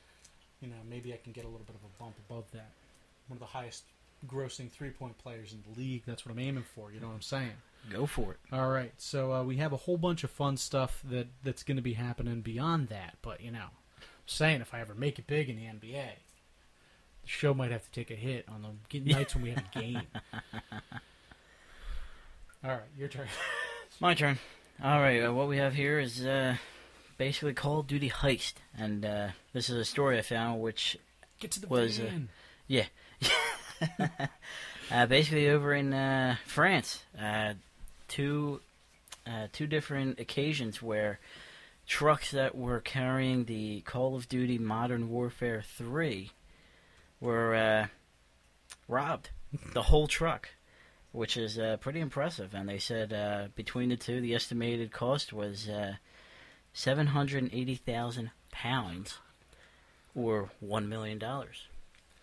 you 0.60 0.68
know, 0.68 0.76
maybe 0.88 1.12
I 1.12 1.16
can 1.16 1.32
get 1.32 1.44
a 1.44 1.48
little 1.48 1.66
bit 1.66 1.76
of 1.76 1.82
a 1.84 2.02
bump 2.02 2.16
above 2.28 2.50
that. 2.52 2.70
One 3.28 3.36
of 3.36 3.40
the 3.40 3.46
highest 3.46 3.84
grossing 4.26 4.70
three 4.70 4.90
point 4.90 5.16
players 5.18 5.52
in 5.52 5.62
the 5.62 5.78
league. 5.80 6.02
That's 6.06 6.24
what 6.24 6.32
I'm 6.32 6.38
aiming 6.38 6.64
for. 6.74 6.92
You 6.92 7.00
know 7.00 7.08
what 7.08 7.14
I'm 7.14 7.22
saying? 7.22 7.52
Go 7.90 8.06
for 8.06 8.32
it. 8.32 8.38
All 8.52 8.68
right. 8.68 8.92
So 8.98 9.32
uh, 9.32 9.42
we 9.44 9.56
have 9.56 9.72
a 9.72 9.76
whole 9.78 9.96
bunch 9.96 10.24
of 10.24 10.30
fun 10.30 10.56
stuff 10.56 11.02
that 11.10 11.28
that's 11.42 11.62
going 11.62 11.76
to 11.76 11.82
be 11.82 11.94
happening 11.94 12.42
beyond 12.42 12.88
that. 12.88 13.16
But 13.22 13.40
you 13.40 13.50
know, 13.50 13.68
I'm 13.98 14.04
saying 14.26 14.60
if 14.60 14.74
I 14.74 14.80
ever 14.80 14.94
make 14.94 15.18
it 15.18 15.26
big 15.26 15.48
in 15.48 15.56
the 15.56 15.62
NBA, 15.62 16.10
show 17.30 17.54
might 17.54 17.70
have 17.70 17.84
to 17.84 17.90
take 17.92 18.10
a 18.10 18.14
hit 18.14 18.44
on 18.48 18.62
the 18.90 19.00
nights 19.00 19.34
when 19.34 19.44
we 19.44 19.50
have 19.50 19.64
a 19.74 19.78
game. 19.78 20.02
All 22.64 22.70
right, 22.70 22.80
your 22.98 23.08
turn. 23.08 23.28
My 24.00 24.14
turn. 24.14 24.38
All 24.82 25.00
right. 25.00 25.22
Uh, 25.22 25.32
what 25.32 25.48
we 25.48 25.58
have 25.58 25.74
here 25.74 25.98
is 25.98 26.24
uh, 26.26 26.56
basically 27.16 27.54
Call 27.54 27.80
of 27.80 27.86
Duty 27.86 28.10
Heist, 28.10 28.54
and 28.76 29.04
uh, 29.04 29.28
this 29.52 29.70
is 29.70 29.76
a 29.76 29.84
story 29.84 30.18
I 30.18 30.22
found 30.22 30.60
which 30.60 30.96
Get 31.38 31.52
to 31.52 31.60
the 31.60 31.68
Was, 31.68 32.00
uh, 32.00 32.02
van. 32.02 32.28
uh, 34.90 35.06
basically 35.06 35.48
over 35.48 35.72
in 35.72 35.94
uh, 35.94 36.36
France, 36.44 37.02
uh, 37.18 37.54
two 38.08 38.60
uh, 39.26 39.46
two 39.52 39.66
different 39.66 40.18
occasions 40.18 40.82
where 40.82 41.18
trucks 41.86 42.30
that 42.32 42.54
were 42.56 42.80
carrying 42.80 43.44
the 43.44 43.80
Call 43.82 44.16
of 44.16 44.28
Duty 44.28 44.58
Modern 44.58 45.08
Warfare 45.08 45.62
3 45.62 46.30
were 47.20 47.54
uh, 47.54 47.86
robbed. 48.88 49.30
the 49.72 49.82
whole 49.82 50.06
truck, 50.06 50.48
which 51.12 51.36
is 51.36 51.58
uh, 51.58 51.76
pretty 51.80 52.00
impressive. 52.00 52.54
And 52.54 52.68
they 52.68 52.78
said 52.78 53.12
uh, 53.12 53.48
between 53.54 53.88
the 53.88 53.96
two, 53.96 54.20
the 54.20 54.34
estimated 54.34 54.92
cost 54.92 55.32
was 55.32 55.68
uh, 55.68 55.94
seven 56.72 57.08
hundred 57.08 57.50
eighty 57.52 57.74
thousand 57.74 58.30
pounds, 58.52 59.18
or 60.14 60.50
one 60.60 60.88
million 60.88 61.18
dollars. 61.18 61.66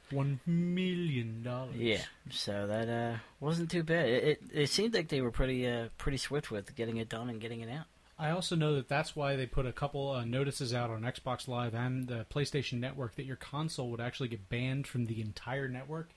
One 0.09 0.39
million 0.45 1.43
dollars. 1.43 1.75
Yeah, 1.75 2.03
so 2.29 2.65
that 2.67 2.87
uh, 2.87 3.17
wasn't 3.41 3.69
too 3.69 3.83
bad. 3.83 4.07
It, 4.07 4.23
it 4.23 4.41
it 4.53 4.69
seemed 4.69 4.93
like 4.93 5.09
they 5.09 5.21
were 5.21 5.31
pretty 5.31 5.67
uh, 5.67 5.89
pretty 5.97 6.17
swift 6.17 6.49
with 6.49 6.73
getting 6.75 6.97
it 6.97 7.09
done 7.09 7.29
and 7.29 7.41
getting 7.41 7.59
it 7.59 7.69
out. 7.69 7.87
I 8.19 8.31
also 8.31 8.55
know 8.55 8.75
that 8.75 8.89
that's 8.89 9.15
why 9.15 9.35
they 9.35 9.45
put 9.45 9.65
a 9.65 9.71
couple 9.71 10.11
uh, 10.11 10.25
notices 10.25 10.73
out 10.73 10.89
on 10.89 11.03
Xbox 11.03 11.47
Live 11.47 11.75
and 11.75 12.07
the 12.07 12.25
PlayStation 12.33 12.79
Network 12.79 13.15
that 13.15 13.25
your 13.25 13.35
console 13.35 13.91
would 13.91 14.01
actually 14.01 14.29
get 14.29 14.49
banned 14.49 14.87
from 14.87 15.05
the 15.05 15.21
entire 15.21 15.67
network 15.67 16.09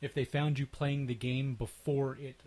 if 0.00 0.14
they 0.14 0.24
found 0.24 0.58
you 0.58 0.66
playing 0.66 1.06
the 1.06 1.14
game 1.14 1.54
before 1.54 2.16
it 2.16 2.40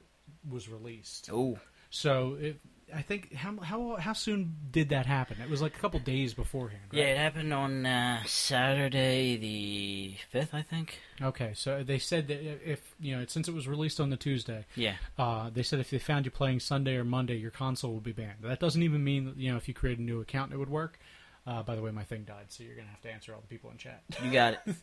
was 0.50 0.68
released. 0.68 1.30
Oh, 1.32 1.60
So 1.92 2.36
it, 2.40 2.60
I 2.94 3.02
think 3.02 3.34
how 3.34 3.58
how 3.58 3.96
how 3.96 4.14
soon 4.14 4.56
did 4.72 4.90
that 4.90 5.06
happen? 5.06 5.38
It 5.42 5.50
was 5.50 5.62
like 5.62 5.76
a 5.76 5.80
couple 5.80 6.00
days 6.00 6.34
beforehand. 6.34 6.84
Right? 6.92 7.00
yeah, 7.00 7.06
it 7.06 7.18
happened 7.18 7.54
on 7.54 7.86
uh, 7.86 8.24
Saturday 8.26 9.38
the 9.38 10.16
fifth, 10.30 10.54
I 10.54 10.62
think. 10.62 11.00
Okay, 11.22 11.52
so 11.56 11.84
they 11.84 11.98
said 11.98 12.28
that 12.28 12.42
if 12.70 12.96
you 13.00 13.18
know 13.18 13.26
since 13.28 13.48
it 13.48 13.54
was 13.54 13.68
released 13.68 14.00
on 14.00 14.10
the 14.10 14.18
Tuesday, 14.18 14.66
Yeah, 14.76 14.96
uh, 15.18 15.50
they 15.50 15.64
said 15.64 15.80
if 15.80 15.90
they 15.90 16.00
found 16.00 16.26
you 16.26 16.32
playing 16.32 16.60
Sunday 16.60 16.96
or 16.96 17.04
Monday, 17.04 17.36
your 17.38 17.52
console 17.52 17.94
would 17.94 18.04
be 18.04 18.12
banned. 18.12 18.40
That 18.42 18.60
doesn't 18.60 18.82
even 18.84 19.04
mean 19.04 19.26
that, 19.26 19.38
you 19.38 19.52
know 19.52 19.58
if 19.58 19.68
you 19.68 19.74
create 19.74 19.98
a 19.98 20.04
new 20.04 20.22
account, 20.22 20.54
it 20.54 20.58
would 20.58 20.70
work. 20.70 21.00
Uh, 21.48 21.62
by 21.62 21.76
the 21.76 21.82
way, 21.82 21.92
my 21.92 22.04
thing 22.04 22.24
died, 22.24 22.46
so 22.48 22.64
you're 22.64 22.76
gonna 22.76 22.90
have 22.90 23.02
to 23.02 23.12
answer 23.12 23.32
all 23.32 23.40
the 23.40 23.48
people 23.48 23.70
in 23.70 23.78
chat. 23.78 24.02
you 24.24 24.32
got 24.32 24.54
it. 24.54 24.60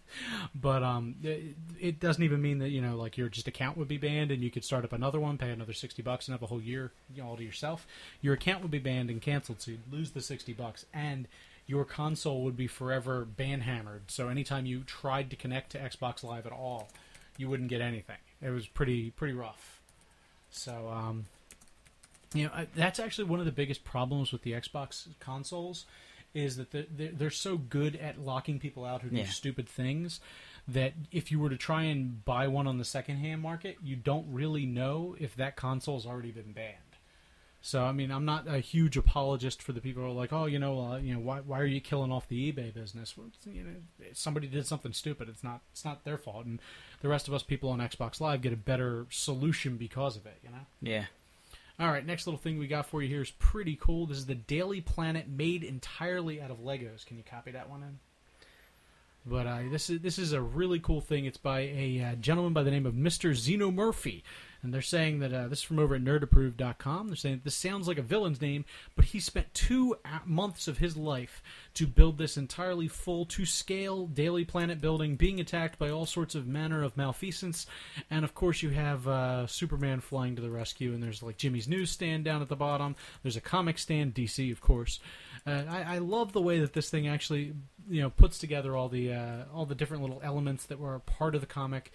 But 0.54 0.82
um, 0.84 1.16
it, 1.22 1.56
it 1.80 2.00
doesn't 2.00 2.22
even 2.22 2.40
mean 2.40 2.58
that 2.58 2.68
you 2.68 2.80
know 2.80 2.96
like 2.96 3.16
your 3.16 3.28
just 3.28 3.48
account 3.48 3.76
would 3.76 3.88
be 3.88 3.96
banned, 3.96 4.30
and 4.30 4.42
you 4.42 4.50
could 4.50 4.64
start 4.64 4.84
up 4.84 4.92
another 4.92 5.18
one, 5.18 5.38
pay 5.38 5.50
another 5.50 5.72
sixty 5.72 6.02
bucks, 6.02 6.28
and 6.28 6.34
have 6.34 6.42
a 6.42 6.46
whole 6.46 6.60
year 6.60 6.92
you 7.12 7.22
know, 7.22 7.30
all 7.30 7.36
to 7.36 7.42
yourself. 7.42 7.86
Your 8.20 8.34
account 8.34 8.62
would 8.62 8.70
be 8.70 8.78
banned 8.78 9.10
and 9.10 9.20
canceled, 9.20 9.60
so 9.60 9.72
you'd 9.72 9.92
lose 9.92 10.12
the 10.12 10.20
sixty 10.20 10.52
bucks, 10.52 10.86
and 10.94 11.26
your 11.66 11.84
console 11.84 12.42
would 12.44 12.56
be 12.56 12.66
forever 12.68 13.26
banhammered. 13.26 14.02
So 14.08 14.28
anytime 14.28 14.66
you 14.66 14.82
tried 14.84 15.30
to 15.30 15.36
connect 15.36 15.72
to 15.72 15.78
Xbox 15.78 16.22
Live 16.22 16.46
at 16.46 16.52
all, 16.52 16.90
you 17.38 17.48
wouldn't 17.48 17.70
get 17.70 17.80
anything. 17.80 18.18
It 18.40 18.50
was 18.50 18.66
pretty 18.68 19.10
pretty 19.10 19.34
rough. 19.34 19.80
So 20.50 20.88
um, 20.92 21.26
you 22.34 22.44
know 22.44 22.50
I, 22.54 22.66
that's 22.76 23.00
actually 23.00 23.24
one 23.24 23.40
of 23.40 23.46
the 23.46 23.52
biggest 23.52 23.82
problems 23.84 24.30
with 24.30 24.42
the 24.42 24.52
Xbox 24.52 25.08
consoles 25.18 25.86
is 26.34 26.56
that 26.56 26.70
they're, 26.70 26.86
they're, 27.12 27.30
so 27.30 27.56
good 27.56 27.96
at 27.96 28.18
locking 28.18 28.58
people 28.58 28.84
out 28.84 29.02
who 29.02 29.10
do 29.10 29.16
Yeah. 29.16 29.26
stupid 29.26 29.68
things 29.68 30.20
that 30.68 30.94
if 31.10 31.30
you 31.30 31.38
were 31.38 31.50
to 31.50 31.56
try 31.56 31.82
and 31.82 32.24
buy 32.24 32.48
one 32.48 32.66
on 32.66 32.78
the 32.78 32.84
secondhand 32.84 33.42
market, 33.42 33.78
you 33.82 33.96
don't 33.96 34.26
really 34.32 34.64
know 34.64 35.16
if 35.18 35.34
that 35.36 35.56
console's 35.56 36.06
already 36.06 36.30
been 36.30 36.52
banned. 36.52 36.76
So 37.64 37.84
I 37.84 37.92
mean, 37.92 38.10
I'm 38.10 38.24
not 38.24 38.48
a 38.48 38.58
huge 38.58 38.96
apologist 38.96 39.62
for 39.62 39.70
the 39.72 39.80
people 39.80 40.02
who 40.02 40.08
are 40.08 40.12
like, 40.12 40.32
oh, 40.32 40.46
you 40.46 40.58
know, 40.58 40.80
uh, 40.80 40.96
you 40.96 41.14
know, 41.14 41.20
why, 41.20 41.38
why 41.38 41.60
are 41.60 41.64
you 41.64 41.80
killing 41.80 42.10
off 42.10 42.28
the 42.28 42.52
eBay 42.52 42.74
business? 42.74 43.16
Well, 43.16 43.28
you 43.46 43.62
know, 43.62 43.70
somebody 44.14 44.48
did 44.48 44.66
something 44.66 44.92
stupid. 44.92 45.28
It's 45.28 45.44
not 45.44 45.60
it's 45.70 45.84
not 45.84 46.04
their 46.04 46.18
fault, 46.18 46.44
and 46.44 46.60
the 47.02 47.08
rest 47.08 47.28
of 47.28 47.34
us 47.34 47.44
people 47.44 47.70
on 47.70 47.78
Xbox 47.78 48.20
Live 48.20 48.42
get 48.42 48.52
a 48.52 48.56
better 48.56 49.06
solution 49.10 49.76
because 49.76 50.16
of 50.16 50.26
it. 50.26 50.38
You 50.42 50.50
know. 50.50 50.66
Yeah, 50.80 51.04
All 51.82 51.90
right, 51.90 52.06
next 52.06 52.28
little 52.28 52.38
thing 52.38 52.60
we 52.60 52.68
got 52.68 52.86
for 52.86 53.02
you 53.02 53.08
here 53.08 53.22
is 53.22 53.32
pretty 53.32 53.74
cool. 53.74 54.06
This 54.06 54.18
is 54.18 54.26
the 54.26 54.36
Daily 54.36 54.80
Planet 54.80 55.28
made 55.28 55.64
entirely 55.64 56.40
out 56.40 56.52
of 56.52 56.58
Legos. 56.58 57.04
Can 57.04 57.16
you 57.16 57.24
copy 57.28 57.50
that 57.50 57.68
one 57.68 57.82
in? 57.82 57.98
But 59.26 59.48
uh, 59.48 59.58
this 59.68 59.90
is 59.90 60.00
this 60.00 60.16
is 60.16 60.32
a 60.32 60.40
really 60.40 60.78
cool 60.78 61.00
thing. 61.00 61.24
It's 61.24 61.38
by 61.38 61.62
a 61.62 62.12
uh, 62.12 62.14
gentleman 62.14 62.52
by 62.52 62.62
the 62.62 62.70
name 62.70 62.86
of 62.86 62.94
Mr. 62.94 63.34
Zeno 63.34 63.72
Murphy, 63.72 64.22
and 64.62 64.72
they're 64.72 64.80
saying 64.82 65.18
that 65.20 65.32
uh, 65.32 65.48
this 65.48 65.60
is 65.60 65.64
from 65.64 65.78
over 65.78 65.94
at 65.94 66.04
nerdapproved.com. 66.04 67.08
They're 67.08 67.16
saying 67.16 67.40
this 67.44 67.54
sounds 67.54 67.88
like 67.88 67.98
a 67.98 68.02
villain's 68.02 68.40
name, 68.40 68.64
but 68.94 69.06
he 69.06 69.20
spent 69.20 69.52
two 69.54 69.96
months 70.24 70.68
of 70.68 70.78
his 70.78 70.96
life 70.96 71.42
to 71.74 71.86
build 71.86 72.18
this 72.18 72.36
entirely 72.36 72.88
full 72.88 73.24
to 73.26 73.44
scale 73.44 74.06
Daily 74.06 74.44
Planet 74.44 74.80
building, 74.80 75.16
being 75.16 75.40
attacked 75.40 75.78
by 75.78 75.90
all 75.90 76.06
sorts 76.06 76.34
of 76.34 76.46
manner 76.46 76.82
of 76.82 76.96
malfeasance, 76.96 77.66
and 78.10 78.24
of 78.24 78.34
course 78.34 78.62
you 78.62 78.70
have 78.70 79.08
uh, 79.08 79.46
Superman 79.46 80.00
flying 80.00 80.36
to 80.36 80.42
the 80.42 80.50
rescue, 80.50 80.92
and 80.92 81.02
there's 81.02 81.22
like 81.22 81.36
Jimmy's 81.36 81.68
newsstand 81.68 82.24
down 82.24 82.42
at 82.42 82.48
the 82.48 82.56
bottom. 82.56 82.94
There's 83.22 83.36
a 83.36 83.40
comic 83.40 83.78
stand, 83.78 84.14
DC 84.14 84.52
of 84.52 84.60
course. 84.60 85.00
Uh, 85.46 85.64
I, 85.68 85.94
I 85.94 85.98
love 85.98 86.32
the 86.32 86.42
way 86.42 86.60
that 86.60 86.72
this 86.72 86.88
thing 86.88 87.08
actually, 87.08 87.52
you 87.88 88.00
know, 88.00 88.10
puts 88.10 88.38
together 88.38 88.76
all 88.76 88.88
the 88.88 89.12
uh, 89.12 89.44
all 89.52 89.66
the 89.66 89.74
different 89.74 90.02
little 90.02 90.20
elements 90.22 90.66
that 90.66 90.78
were 90.78 91.00
part 91.00 91.34
of 91.34 91.40
the 91.40 91.46
comic, 91.46 91.92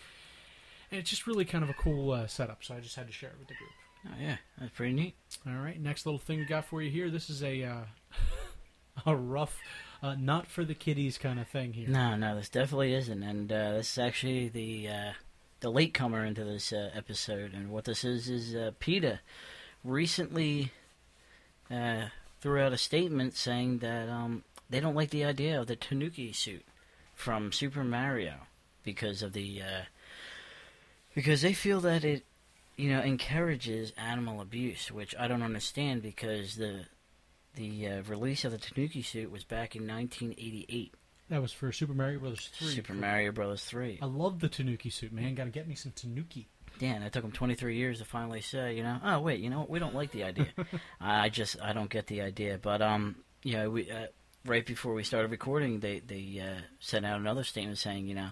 and 0.91 0.99
it's 0.99 1.09
just 1.09 1.27
really 1.27 1.45
kind 1.45 1.63
of 1.63 1.69
a 1.69 1.73
cool 1.73 2.11
uh, 2.11 2.27
setup. 2.27 2.63
So 2.63 2.75
I 2.75 2.79
just 2.79 2.95
had 2.95 3.07
to 3.07 3.13
share 3.13 3.29
it 3.29 3.35
with 3.39 3.47
the 3.47 3.55
group. 3.55 3.69
oh, 4.07 4.21
yeah, 4.21 4.37
that's 4.59 4.71
pretty 4.71 4.93
neat. 4.93 5.15
All 5.45 5.53
right, 5.53 5.79
next 5.79 6.05
little 6.05 6.19
thing 6.19 6.39
we 6.39 6.45
got 6.45 6.65
for 6.65 6.81
you 6.81 6.89
here. 6.89 7.09
This 7.09 7.29
is 7.29 7.43
a 7.43 7.63
uh, 7.63 7.81
a 9.05 9.15
rough, 9.15 9.57
uh, 10.01 10.15
not 10.17 10.47
for 10.47 10.63
the 10.63 10.75
kiddies 10.75 11.17
kind 11.17 11.39
of 11.39 11.47
thing 11.47 11.73
here. 11.73 11.87
No, 11.87 12.15
no, 12.15 12.35
this 12.35 12.49
definitely 12.49 12.93
isn't, 12.93 13.23
and 13.23 13.51
uh, 13.51 13.73
this 13.73 13.91
is 13.93 13.97
actually 13.97 14.49
the 14.49 14.87
uh, 14.87 15.11
the 15.59 15.69
latecomer 15.69 16.23
into 16.25 16.43
this 16.43 16.71
uh, 16.71 16.89
episode. 16.93 17.53
And 17.53 17.69
what 17.71 17.85
this 17.85 18.03
is 18.03 18.29
is 18.29 18.55
uh, 18.55 18.71
PETA 18.79 19.19
recently 19.83 20.71
uh, 21.71 22.05
threw 22.41 22.61
out 22.61 22.73
a 22.73 22.77
statement 22.77 23.35
saying 23.35 23.79
that 23.79 24.09
um, 24.09 24.43
they 24.69 24.79
don't 24.79 24.95
like 24.95 25.09
the 25.09 25.25
idea 25.25 25.59
of 25.59 25.67
the 25.67 25.75
Tanuki 25.75 26.31
suit 26.33 26.65
from 27.13 27.51
Super 27.51 27.83
Mario 27.83 28.35
because 28.83 29.21
of 29.21 29.33
the 29.33 29.61
uh, 29.61 29.81
because 31.17 31.41
they 31.41 31.53
feel 31.53 31.81
that 31.81 32.03
it 32.03 32.23
you 32.75 32.91
know 32.91 33.01
encourages 33.01 33.91
animal 33.97 34.39
abuse, 34.39 34.91
which 34.91 35.15
I 35.17 35.27
don't 35.27 35.41
understand 35.41 36.03
because 36.03 36.57
the 36.57 36.85
the 37.55 37.87
uh, 37.87 38.01
release 38.03 38.45
of 38.45 38.51
the 38.51 38.59
Tanuki 38.59 39.01
suit 39.01 39.31
was 39.31 39.43
back 39.43 39.75
in 39.75 39.87
1988. 39.87 40.93
That 41.31 41.41
was 41.41 41.51
for 41.51 41.71
Super 41.71 41.95
Mario 41.95 42.19
Brothers 42.19 42.51
three. 42.53 42.67
Super 42.67 42.93
Mario 42.93 43.31
Brothers 43.31 43.63
3. 43.63 43.97
I 43.99 44.05
love 44.05 44.39
the 44.39 44.47
Tanuki 44.47 44.91
suit, 44.91 45.11
man. 45.11 45.33
Got 45.33 45.45
to 45.45 45.49
get 45.49 45.67
me 45.67 45.73
some 45.73 45.91
Tanuki. 45.91 46.49
Dan, 46.77 47.01
it 47.01 47.11
took 47.11 47.23
them 47.23 47.31
23 47.31 47.75
years 47.75 47.97
to 47.97 48.05
finally 48.05 48.41
say, 48.41 48.75
you 48.75 48.83
know, 48.83 48.99
oh 49.03 49.19
wait, 49.19 49.39
you 49.39 49.49
know 49.49 49.61
what, 49.61 49.71
we 49.71 49.79
don't 49.79 49.95
like 49.95 50.11
the 50.11 50.23
idea. 50.23 50.49
I 51.01 51.29
just, 51.29 51.59
I 51.59 51.73
don't 51.73 51.89
get 51.89 52.05
the 52.05 52.21
idea. 52.21 52.59
But 52.61 52.83
um, 52.83 53.15
you 53.41 53.53
know, 53.53 53.71
we 53.71 53.89
uh, 53.89 54.05
right 54.45 54.63
before 54.63 54.93
we 54.93 55.03
started 55.03 55.31
recording, 55.31 55.79
they 55.79 55.99
they 55.99 56.39
uh, 56.39 56.61
sent 56.79 57.07
out 57.07 57.19
another 57.19 57.43
statement 57.43 57.79
saying, 57.79 58.05
you 58.05 58.13
know, 58.13 58.29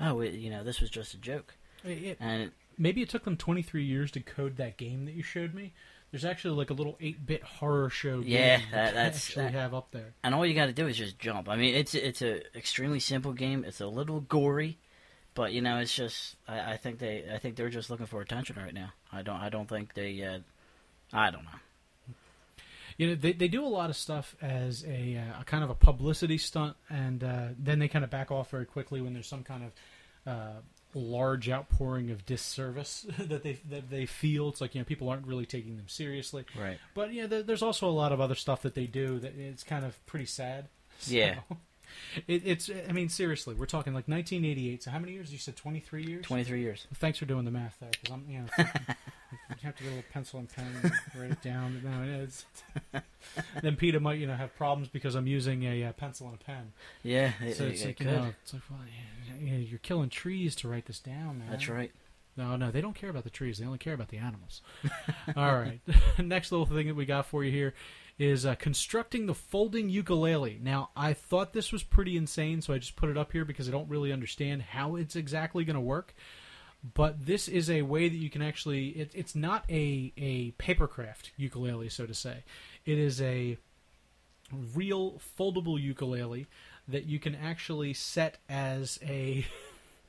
oh, 0.00 0.14
we, 0.14 0.30
you 0.30 0.48
know, 0.48 0.64
this 0.64 0.80
was 0.80 0.88
just 0.88 1.12
a 1.12 1.18
joke, 1.18 1.54
It- 1.84 2.18
it- 2.20 2.52
maybe 2.78 3.02
it 3.02 3.08
took 3.08 3.24
them 3.24 3.36
23 3.36 3.84
years 3.84 4.10
to 4.12 4.20
code 4.20 4.56
that 4.56 4.76
game 4.76 5.04
that 5.04 5.12
you 5.14 5.22
showed 5.22 5.54
me. 5.54 5.72
There's 6.10 6.24
actually 6.24 6.56
like 6.56 6.70
a 6.70 6.74
little 6.74 6.96
8-bit 7.00 7.42
horror 7.42 7.90
show 7.90 8.20
Yeah, 8.20 8.58
that 8.58 8.70
that- 8.70 8.94
that's- 8.94 9.16
actually 9.28 9.44
that- 9.46 9.52
have 9.54 9.74
up 9.74 9.90
there. 9.90 10.14
and 10.22 10.34
all 10.34 10.46
you 10.46 10.54
got 10.54 10.66
to 10.66 10.72
do 10.72 10.86
is 10.86 10.96
just 10.96 11.18
jump. 11.18 11.48
I 11.48 11.56
mean, 11.56 11.74
it's 11.74 11.94
it's 11.94 12.22
a 12.22 12.42
extremely 12.56 13.00
simple 13.00 13.32
game. 13.32 13.64
It's 13.64 13.80
a 13.80 13.86
little 13.88 14.20
gory, 14.20 14.78
but 15.34 15.52
you 15.52 15.60
know, 15.60 15.78
it's 15.78 15.94
just 15.94 16.36
I, 16.46 16.74
I 16.74 16.76
think 16.76 17.00
they 17.00 17.24
I 17.32 17.38
think 17.38 17.56
they're 17.56 17.68
just 17.68 17.90
looking 17.90 18.06
for 18.06 18.20
attention 18.20 18.54
right 18.56 18.72
now. 18.74 18.92
I 19.12 19.22
don't 19.22 19.40
I 19.40 19.48
don't 19.48 19.68
think 19.68 19.94
they 19.94 20.22
uh, 20.22 20.38
I 21.12 21.30
don't 21.30 21.44
know. 21.44 22.14
You 22.96 23.08
know, 23.08 23.14
they, 23.16 23.32
they 23.32 23.48
do 23.48 23.64
a 23.64 23.66
lot 23.66 23.90
of 23.90 23.96
stuff 23.96 24.36
as 24.40 24.84
a, 24.86 25.16
uh, 25.16 25.40
a 25.40 25.44
kind 25.44 25.64
of 25.64 25.70
a 25.70 25.74
publicity 25.74 26.38
stunt, 26.38 26.76
and 26.88 27.24
uh, 27.24 27.48
then 27.58 27.80
they 27.80 27.88
kind 27.88 28.04
of 28.04 28.10
back 28.10 28.30
off 28.30 28.50
very 28.50 28.66
quickly 28.66 29.00
when 29.00 29.12
there's 29.14 29.26
some 29.26 29.42
kind 29.42 29.64
of 29.64 30.32
uh, 30.32 30.60
large 30.94 31.48
outpouring 31.48 32.10
of 32.10 32.24
disservice 32.26 33.06
that 33.18 33.42
they 33.42 33.58
that 33.70 33.90
they 33.90 34.06
feel. 34.06 34.48
It's 34.48 34.60
like 34.60 34.74
you 34.74 34.80
know 34.80 34.84
people 34.84 35.08
aren't 35.08 35.26
really 35.26 35.46
taking 35.46 35.76
them 35.76 35.88
seriously. 35.88 36.44
Right. 36.58 36.78
But 36.94 37.12
yeah, 37.12 37.26
there, 37.26 37.42
there's 37.42 37.62
also 37.62 37.88
a 37.88 37.92
lot 37.92 38.12
of 38.12 38.20
other 38.20 38.34
stuff 38.34 38.62
that 38.62 38.74
they 38.74 38.86
do 38.86 39.18
that 39.20 39.36
it's 39.38 39.62
kind 39.62 39.84
of 39.84 40.04
pretty 40.06 40.26
sad. 40.26 40.68
Yeah. 41.08 41.40
It, 42.26 42.42
it's 42.44 42.70
I 42.88 42.92
mean 42.92 43.08
seriously, 43.08 43.54
we're 43.54 43.66
talking 43.66 43.94
like 43.94 44.08
1988. 44.08 44.82
So 44.82 44.90
how 44.90 44.98
many 44.98 45.12
years? 45.12 45.32
You 45.32 45.38
said 45.38 45.56
23 45.56 46.04
years. 46.04 46.24
Twenty 46.24 46.44
three 46.44 46.60
years. 46.60 46.86
Thanks 46.94 47.18
for 47.18 47.24
doing 47.24 47.44
the 47.44 47.50
math 47.50 47.76
there, 47.80 47.90
because 47.90 48.12
I'm 48.12 48.24
you 48.28 48.40
know 48.40 48.64
you 49.50 49.56
have 49.62 49.76
to 49.76 49.82
get 49.82 49.92
a 49.92 49.94
little 49.96 50.10
pencil 50.12 50.38
and 50.40 50.48
pen 50.48 50.66
and 50.82 50.92
write 51.20 51.30
it 51.32 51.42
down. 51.42 51.80
No, 51.84 52.22
it's 52.22 52.44
then 53.62 53.76
PETA 53.76 54.00
might 54.00 54.18
you 54.18 54.26
know 54.26 54.34
have 54.34 54.54
problems 54.56 54.88
because 54.88 55.14
I'm 55.14 55.26
using 55.26 55.64
a 55.64 55.84
uh, 55.84 55.92
pencil 55.92 56.26
and 56.28 56.36
a 56.40 56.44
pen. 56.44 56.72
Yeah, 57.02 57.32
it, 57.42 57.56
So 57.56 57.64
it's 57.64 57.82
it 57.82 57.86
like 57.86 58.00
you 58.00 58.06
could. 58.06 58.14
know, 58.14 58.32
it's 58.42 58.52
like 58.52 58.62
well, 58.70 58.80
yeah, 58.86 59.52
yeah, 59.52 59.58
you're 59.58 59.78
killing 59.78 60.08
trees 60.08 60.54
to 60.56 60.68
write 60.68 60.86
this 60.86 60.98
down, 61.00 61.38
man. 61.38 61.48
That's 61.50 61.68
right. 61.68 61.92
No, 62.36 62.56
no, 62.56 62.70
they 62.72 62.80
don't 62.80 62.96
care 62.96 63.10
about 63.10 63.22
the 63.24 63.30
trees. 63.30 63.58
They 63.58 63.64
only 63.66 63.78
care 63.78 63.94
about 63.94 64.08
the 64.08 64.18
animals. 64.18 64.60
All 65.36 65.54
right. 65.54 65.80
Next 66.18 66.50
little 66.50 66.66
thing 66.66 66.88
that 66.88 66.96
we 66.96 67.04
got 67.06 67.26
for 67.26 67.44
you 67.44 67.52
here 67.52 67.74
is 68.18 68.44
uh, 68.44 68.56
constructing 68.56 69.26
the 69.26 69.34
folding 69.34 69.88
ukulele. 69.88 70.58
Now, 70.60 70.90
I 70.96 71.12
thought 71.12 71.52
this 71.52 71.70
was 71.70 71.84
pretty 71.84 72.16
insane, 72.16 72.60
so 72.60 72.74
I 72.74 72.78
just 72.78 72.96
put 72.96 73.08
it 73.08 73.16
up 73.16 73.30
here 73.30 73.44
because 73.44 73.68
I 73.68 73.72
don't 73.72 73.88
really 73.88 74.12
understand 74.12 74.62
how 74.62 74.96
it's 74.96 75.14
exactly 75.14 75.64
going 75.64 75.74
to 75.74 75.80
work. 75.80 76.12
But 76.92 77.24
this 77.24 77.48
is 77.48 77.70
a 77.70 77.82
way 77.82 78.08
that 78.08 78.16
you 78.16 78.28
can 78.28 78.42
actually. 78.42 78.88
It, 78.88 79.10
it's 79.14 79.34
not 79.34 79.64
a 79.70 80.12
a 80.18 80.52
papercraft 80.52 81.30
ukulele, 81.36 81.88
so 81.88 82.04
to 82.04 82.14
say. 82.14 82.44
It 82.84 82.98
is 82.98 83.22
a 83.22 83.56
real 84.74 85.20
foldable 85.38 85.80
ukulele 85.80 86.46
that 86.86 87.06
you 87.06 87.18
can 87.18 87.34
actually 87.34 87.94
set 87.94 88.36
as 88.48 88.98
a 89.02 89.46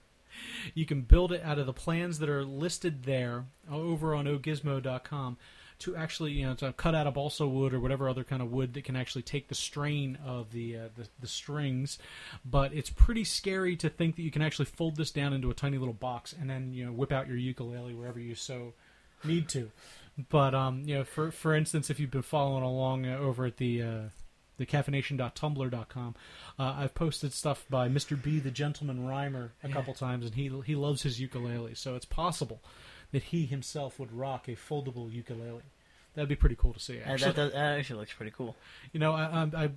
you 0.73 0.85
can 0.85 1.01
build 1.01 1.31
it 1.31 1.41
out 1.43 1.57
of 1.57 1.65
the 1.65 1.73
plans 1.73 2.19
that 2.19 2.29
are 2.29 2.43
listed 2.43 3.03
there 3.03 3.45
over 3.71 4.13
on 4.13 4.25
ohgizmo.com 4.25 5.37
to 5.79 5.95
actually 5.95 6.31
you 6.31 6.45
know 6.45 6.53
to 6.55 6.71
cut 6.73 6.95
out 6.95 7.05
of 7.07 7.13
balsa 7.13 7.45
wood 7.47 7.73
or 7.73 7.79
whatever 7.79 8.07
other 8.09 8.23
kind 8.23 8.41
of 8.41 8.51
wood 8.51 8.73
that 8.73 8.83
can 8.83 8.95
actually 8.95 9.21
take 9.21 9.47
the 9.47 9.55
strain 9.55 10.17
of 10.25 10.51
the, 10.51 10.77
uh, 10.77 10.87
the 10.95 11.07
the 11.19 11.27
strings 11.27 11.97
but 12.45 12.73
it's 12.73 12.89
pretty 12.89 13.23
scary 13.23 13.75
to 13.75 13.89
think 13.89 14.15
that 14.15 14.21
you 14.21 14.31
can 14.31 14.41
actually 14.41 14.65
fold 14.65 14.95
this 14.95 15.11
down 15.11 15.33
into 15.33 15.49
a 15.49 15.53
tiny 15.53 15.77
little 15.77 15.93
box 15.93 16.33
and 16.39 16.49
then 16.49 16.73
you 16.73 16.85
know 16.85 16.91
whip 16.91 17.11
out 17.11 17.27
your 17.27 17.37
ukulele 17.37 17.93
wherever 17.93 18.19
you 18.19 18.35
so 18.35 18.73
need 19.23 19.47
to 19.49 19.69
but 20.29 20.53
um 20.55 20.81
you 20.85 20.95
know 20.95 21.03
for 21.03 21.31
for 21.31 21.53
instance 21.53 21.89
if 21.89 21.99
you've 21.99 22.11
been 22.11 22.21
following 22.21 22.63
along 22.63 23.05
uh, 23.05 23.17
over 23.17 23.45
at 23.45 23.57
the 23.57 23.81
uh 23.81 24.01
the 24.57 24.65
caffeination.tumblr.com. 24.65 26.15
Uh, 26.57 26.75
I've 26.77 26.95
posted 26.95 27.33
stuff 27.33 27.65
by 27.69 27.89
Mr. 27.89 28.21
B, 28.21 28.39
the 28.39 28.51
gentleman 28.51 29.05
rhymer, 29.05 29.51
a 29.61 29.67
Yeah. 29.67 29.73
couple 29.73 29.93
times, 29.93 30.25
and 30.25 30.33
he 30.33 30.49
he 30.65 30.75
loves 30.75 31.01
his 31.03 31.19
ukulele. 31.19 31.75
So 31.75 31.95
it's 31.95 32.05
possible 32.05 32.61
that 33.15 33.23
he 33.23 33.45
himself 33.45 33.97
would 33.97 34.11
rock 34.11 34.49
a 34.49 34.57
foldable 34.57 35.09
ukulele. 35.09 35.61
That'd 36.15 36.27
be 36.27 36.35
pretty 36.35 36.57
cool 36.57 36.73
to 36.73 36.81
see. 36.81 36.99
Actually, 36.99 37.31
that, 37.31 37.35
does, 37.37 37.53
that 37.53 37.79
actually 37.79 38.01
looks 38.01 38.11
pretty 38.11 38.33
cool. 38.35 38.57
you 38.91 38.99
know, 38.99 39.13
I, 39.13 39.23
I, 39.23 39.63
I 39.63 39.69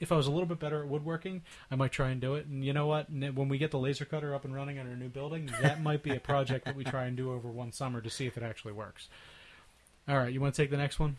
if 0.00 0.10
I 0.10 0.16
was 0.16 0.26
a 0.26 0.32
little 0.32 0.46
bit 0.46 0.58
better 0.58 0.82
at 0.82 0.88
woodworking, 0.88 1.42
I 1.70 1.76
might 1.76 1.92
try 1.92 2.08
and 2.08 2.20
do 2.20 2.34
it. 2.34 2.46
And 2.46 2.64
you 2.64 2.72
know 2.72 2.88
what? 2.88 3.08
When 3.08 3.48
we 3.48 3.58
get 3.58 3.70
the 3.70 3.78
laser 3.78 4.04
cutter 4.04 4.34
up 4.34 4.44
and 4.44 4.52
running 4.52 4.76
in 4.76 4.88
our 4.88 4.96
new 4.96 5.08
building, 5.08 5.52
that 5.62 5.80
might 5.80 6.02
be 6.02 6.10
a 6.10 6.18
project 6.18 6.64
that 6.64 6.74
we 6.74 6.82
try 6.82 7.04
and 7.04 7.16
do 7.16 7.32
over 7.32 7.48
one 7.48 7.70
summer 7.70 8.00
to 8.00 8.10
see 8.10 8.26
if 8.26 8.36
it 8.36 8.42
actually 8.42 8.72
works. 8.72 9.08
All 10.08 10.18
right, 10.18 10.32
you 10.32 10.40
want 10.40 10.52
to 10.56 10.60
take 10.60 10.72
the 10.72 10.76
next 10.76 10.98
one? 10.98 11.18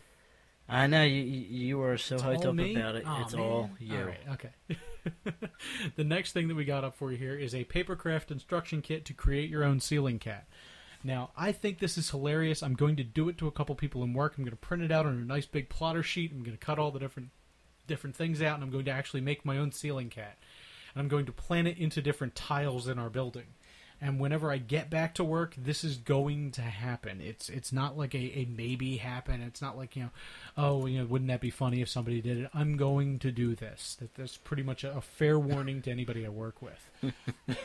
I 0.68 0.86
know 0.88 1.04
you 1.04 1.22
you 1.22 1.78
were 1.78 1.96
so 1.96 2.16
It's 2.16 2.24
hyped 2.24 2.44
up 2.44 2.54
me? 2.54 2.76
about 2.76 2.96
it. 2.96 3.06
Aw, 3.06 3.22
it's 3.22 3.32
man. 3.32 3.42
all 3.42 3.70
you. 3.80 3.96
All 3.96 4.04
right, 4.04 4.20
okay. 4.32 4.76
the 5.96 6.04
next 6.04 6.32
thing 6.32 6.48
that 6.48 6.54
we 6.54 6.66
got 6.66 6.84
up 6.84 6.96
for 6.96 7.10
you 7.10 7.16
here 7.16 7.34
is 7.34 7.54
a 7.54 7.64
papercraft 7.64 8.30
instruction 8.30 8.82
kit 8.82 9.06
to 9.06 9.14
create 9.14 9.48
your 9.48 9.64
own 9.64 9.80
ceiling 9.80 10.18
cat. 10.18 10.46
Now, 11.04 11.30
I 11.36 11.52
think 11.52 11.78
this 11.78 11.98
is 11.98 12.10
hilarious. 12.10 12.62
I'm 12.62 12.74
going 12.74 12.96
to 12.96 13.04
do 13.04 13.28
it 13.28 13.38
to 13.38 13.48
a 13.48 13.52
couple 13.52 13.74
people 13.74 14.04
in 14.04 14.14
work. 14.14 14.34
I'm 14.36 14.44
going 14.44 14.52
to 14.52 14.56
print 14.56 14.82
it 14.82 14.92
out 14.92 15.06
on 15.06 15.14
a 15.14 15.24
nice 15.24 15.46
big 15.46 15.68
plotter 15.68 16.02
sheet. 16.02 16.30
I'm 16.32 16.42
going 16.42 16.56
to 16.56 16.64
cut 16.64 16.78
all 16.78 16.90
the 16.90 17.00
different 17.00 17.30
different 17.88 18.14
things 18.14 18.40
out, 18.40 18.54
and 18.54 18.62
I'm 18.62 18.70
going 18.70 18.84
to 18.84 18.92
actually 18.92 19.20
make 19.20 19.44
my 19.44 19.58
own 19.58 19.72
ceiling 19.72 20.08
cat. 20.08 20.38
And 20.94 21.02
I'm 21.02 21.08
going 21.08 21.26
to 21.26 21.32
plan 21.32 21.66
it 21.66 21.78
into 21.78 22.00
different 22.00 22.36
tiles 22.36 22.86
in 22.86 22.98
our 22.98 23.10
building. 23.10 23.46
And 24.04 24.18
whenever 24.18 24.50
I 24.50 24.58
get 24.58 24.90
back 24.90 25.14
to 25.14 25.24
work, 25.24 25.54
this 25.56 25.84
is 25.84 25.96
going 25.96 26.50
to 26.52 26.60
happen. 26.62 27.20
It's 27.20 27.48
it's 27.48 27.72
not 27.72 27.96
like 27.96 28.16
a, 28.16 28.18
a 28.40 28.48
maybe 28.50 28.96
happen. 28.96 29.40
It's 29.40 29.62
not 29.62 29.76
like 29.78 29.94
you 29.94 30.02
know, 30.02 30.10
oh 30.56 30.86
you 30.86 30.98
know, 30.98 31.06
wouldn't 31.06 31.28
that 31.28 31.40
be 31.40 31.50
funny 31.50 31.82
if 31.82 31.88
somebody 31.88 32.20
did 32.20 32.38
it? 32.38 32.50
I'm 32.52 32.76
going 32.76 33.20
to 33.20 33.30
do 33.30 33.54
this. 33.54 33.96
That 34.00 34.12
that's 34.16 34.36
pretty 34.36 34.64
much 34.64 34.82
a, 34.82 34.96
a 34.96 35.00
fair 35.00 35.38
warning 35.38 35.82
to 35.82 35.90
anybody 35.92 36.26
I 36.26 36.30
work 36.30 36.56
with. 36.60 37.14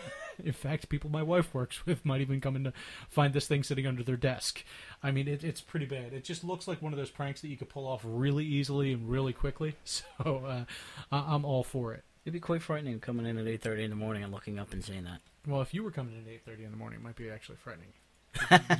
In 0.44 0.54
fact, 0.54 0.90
people 0.90 1.10
my 1.10 1.24
wife 1.24 1.52
works 1.56 1.88
with 1.88 2.06
might 2.06 2.22
even 2.22 2.40
come 2.40 2.56
in 2.56 2.66
to 2.66 2.74
find 3.10 3.34
this 3.34 3.48
thing 3.48 3.64
sitting 3.64 3.88
under 3.88 4.04
their 4.04 4.16
desk. 4.18 4.64
I 5.02 5.10
mean, 5.10 5.28
it, 5.28 5.44
it's 5.44 5.62
pretty 5.62 5.88
bad. 5.88 6.14
It 6.14 6.24
just 6.24 6.44
looks 6.44 6.68
like 6.68 6.84
one 6.84 6.94
of 6.94 7.00
those 7.00 7.10
pranks 7.10 7.42
that 7.42 7.48
you 7.48 7.58
could 7.58 7.70
pull 7.70 7.88
off 7.88 8.02
really 8.06 8.46
easily 8.46 8.94
and 8.94 9.10
really 9.10 9.34
quickly. 9.34 9.76
So 9.86 10.04
uh, 10.46 10.66
I- 11.12 11.34
I'm 11.34 11.44
all 11.46 11.64
for 11.64 11.94
it. 11.96 12.04
It'd 12.28 12.34
be 12.34 12.42
quite 12.42 12.62
frightening 12.62 13.00
coming 13.00 13.26
in 13.26 13.38
at 13.38 13.48
eight 13.48 13.62
thirty 13.62 13.86
in 13.86 13.90
the 13.90 13.96
morning 13.96 14.22
and 14.22 14.34
looking 14.34 14.60
up 14.60 14.74
and 14.74 14.84
seeing 14.84 15.06
that. 15.06 15.22
Well, 15.48 15.62
if 15.62 15.74
you 15.74 15.82
were 15.82 15.92
coming 15.92 16.14
in 16.14 16.24
at 16.24 16.28
eight 16.28 16.42
thirty 16.44 16.66
in 16.66 16.72
the 16.72 16.78
morning, 16.78 17.00
it 17.00 17.02
might 17.02 17.16
be 17.16 17.30
actually 17.30 17.56
frightening. 17.56 17.94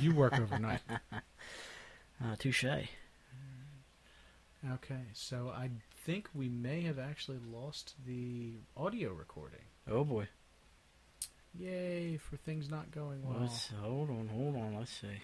you 0.02 0.14
work 0.14 0.38
overnight. 0.38 0.80
Uh, 2.20 2.34
touche. 2.36 2.64
Okay, 2.64 2.90
so 5.12 5.52
I 5.56 5.70
think 6.04 6.28
we 6.34 6.48
may 6.48 6.80
have 6.80 6.98
actually 6.98 7.38
lost 7.48 7.94
the 8.04 8.54
audio 8.76 9.12
recording. 9.12 9.60
Oh 9.88 10.02
boy. 10.02 10.26
Yay 11.56 12.16
for 12.16 12.36
things 12.38 12.68
not 12.68 12.90
going 12.90 13.22
well. 13.22 13.38
Let's 13.42 13.68
hold 13.80 14.10
on, 14.10 14.26
hold 14.26 14.56
on. 14.56 14.76
Let's 14.76 14.90
see. 14.90 15.22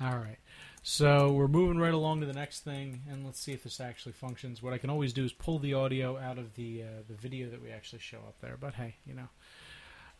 All 0.00 0.16
right. 0.16 0.38
So 0.86 1.32
we're 1.32 1.48
moving 1.48 1.78
right 1.78 1.94
along 1.94 2.20
to 2.20 2.26
the 2.26 2.34
next 2.34 2.60
thing, 2.60 3.00
and 3.10 3.24
let's 3.24 3.40
see 3.40 3.52
if 3.52 3.62
this 3.62 3.80
actually 3.80 4.12
functions. 4.12 4.62
What 4.62 4.74
I 4.74 4.78
can 4.78 4.90
always 4.90 5.14
do 5.14 5.24
is 5.24 5.32
pull 5.32 5.58
the 5.58 5.72
audio 5.72 6.18
out 6.18 6.36
of 6.36 6.54
the 6.56 6.82
uh, 6.82 6.86
the 7.08 7.14
video 7.14 7.48
that 7.48 7.62
we 7.62 7.70
actually 7.70 8.00
show 8.00 8.18
up 8.18 8.34
there. 8.42 8.58
But 8.60 8.74
hey, 8.74 8.96
you 9.06 9.14
know. 9.14 9.28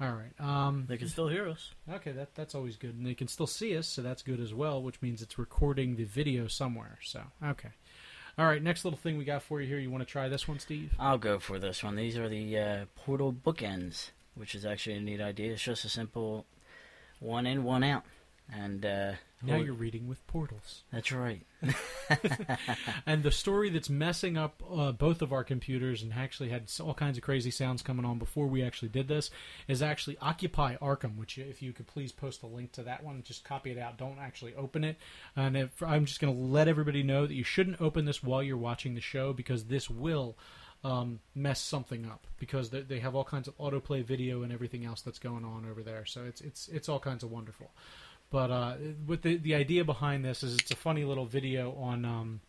All 0.01 0.13
right. 0.15 0.33
Um, 0.41 0.87
They 0.89 0.97
can 0.97 1.09
still 1.09 1.29
hear 1.29 1.47
us. 1.49 1.71
okay, 1.93 2.13
that 2.13 2.35
that's 2.35 2.55
always 2.55 2.77
good, 2.77 2.95
and 2.97 3.07
they 3.07 3.13
can 3.15 3.29
still 3.29 3.47
see 3.47 3.77
us, 3.77 3.87
so 3.87 4.01
that's 4.01 4.23
good 4.23 4.41
as 4.41 4.55
well. 4.55 4.83
Which 4.83 5.03
means 5.03 5.21
it's 5.21 5.39
recording 5.39 5.97
the 5.97 6.05
video 6.05 6.47
somewhere. 6.47 6.99
So 7.03 7.21
okay. 7.45 7.73
All 8.39 8.47
right. 8.47 8.63
Next 8.63 8.87
little 8.87 8.99
thing 8.99 9.19
we 9.19 9.27
got 9.27 9.43
for 9.43 9.61
you 9.61 9.69
here. 9.69 9.79
You 9.79 9.91
want 9.91 10.01
to 10.01 10.11
try 10.11 10.31
this 10.31 10.49
one, 10.49 10.61
Steve? 10.61 10.95
I'll 10.99 11.19
go 11.19 11.39
for 11.39 11.59
this 11.59 11.85
one. 11.85 11.95
These 11.95 12.17
are 12.17 12.31
the 12.31 12.59
uh, 12.59 12.85
portal 12.97 13.35
bookends, 13.35 14.13
which 14.35 14.55
is 14.55 14.65
actually 14.65 14.97
a 14.97 15.01
neat 15.01 15.21
idea. 15.21 15.53
It's 15.53 15.63
just 15.63 15.85
a 15.85 15.91
simple 15.91 16.47
one 17.21 17.47
in, 17.47 17.65
one 17.65 17.85
out, 17.85 18.05
and 18.53 18.85
uh, 18.85 19.13
Now 19.43 19.57
you're 19.57 19.75
reading 19.75 20.07
with 20.07 20.27
portals. 20.27 20.83
that's 20.93 21.13
right. 21.13 21.43
And 23.07 23.23
the 23.23 23.31
story 23.31 23.71
that's 23.71 23.89
messing 23.91 24.37
up 24.37 24.63
uh, 24.71 24.93
both 24.93 25.23
of 25.23 25.33
our 25.33 25.45
computers 25.45 26.03
and 26.03 26.13
actually 26.13 26.51
had 26.51 26.71
all 26.81 26.95
kinds 26.95 27.17
of 27.17 27.23
crazy 27.23 27.51
sounds 27.51 27.83
coming 27.83 28.05
on 28.05 28.19
before 28.19 28.47
we 28.47 28.63
actually 28.63 28.89
did 28.89 29.09
this 29.09 29.31
is 29.69 29.83
actually 29.83 30.19
Occupy 30.21 30.77
Arkham, 30.77 31.17
which 31.17 31.39
if 31.39 31.63
you 31.63 31.73
could 31.73 31.87
please 31.87 32.13
post 32.13 32.43
a 32.43 32.47
link 32.47 32.73
to 32.73 32.83
that 32.83 33.03
one, 33.03 33.23
just 33.23 33.45
copy 33.45 33.71
it 33.71 33.79
out. 33.79 33.99
Don't 33.99 34.19
actually 34.19 34.55
open 34.55 34.85
it. 34.85 34.97
And 35.37 35.57
if, 35.57 35.83
I'm 35.83 36.05
just 36.05 36.21
going 36.21 36.35
to 36.35 36.41
let 36.41 36.69
everybody 36.69 37.03
know 37.03 37.27
that 37.27 37.35
you 37.35 37.45
shouldn't 37.45 37.81
open 37.81 38.05
this 38.05 38.23
while 38.23 38.43
you're 38.43 38.57
watching 38.57 38.95
the 38.95 39.01
show 39.01 39.33
because 39.33 39.65
this 39.65 39.89
will 39.89 40.37
um, 40.85 41.21
mess 41.35 41.61
something 41.61 42.05
up 42.07 42.27
because 42.39 42.71
they, 42.71 42.83
they 42.83 42.99
have 43.01 43.15
all 43.15 43.25
kinds 43.25 43.49
of 43.49 43.57
autoplay 43.59 44.05
video 44.05 44.43
and 44.43 44.53
everything 44.53 44.85
else 44.85 45.01
that's 45.01 45.19
going 45.19 45.45
on 45.45 45.67
over 45.69 45.83
there. 45.83 46.05
So 46.05 46.25
it's 46.25 46.43
it's 46.43 46.69
it's 46.69 46.89
all 46.89 47.01
kinds 47.01 47.25
of 47.25 47.31
wonderful. 47.31 47.71
But 48.31 48.51
uh, 48.51 48.75
with 49.07 49.23
the 49.23 49.37
the 49.37 49.55
idea 49.55 49.85
behind 49.85 50.25
this 50.25 50.43
is 50.43 50.55
it's 50.57 50.71
a 50.71 50.77
funny 50.77 51.05
little 51.05 51.27
video 51.27 51.73
on 51.75 52.05
um, 52.05 52.41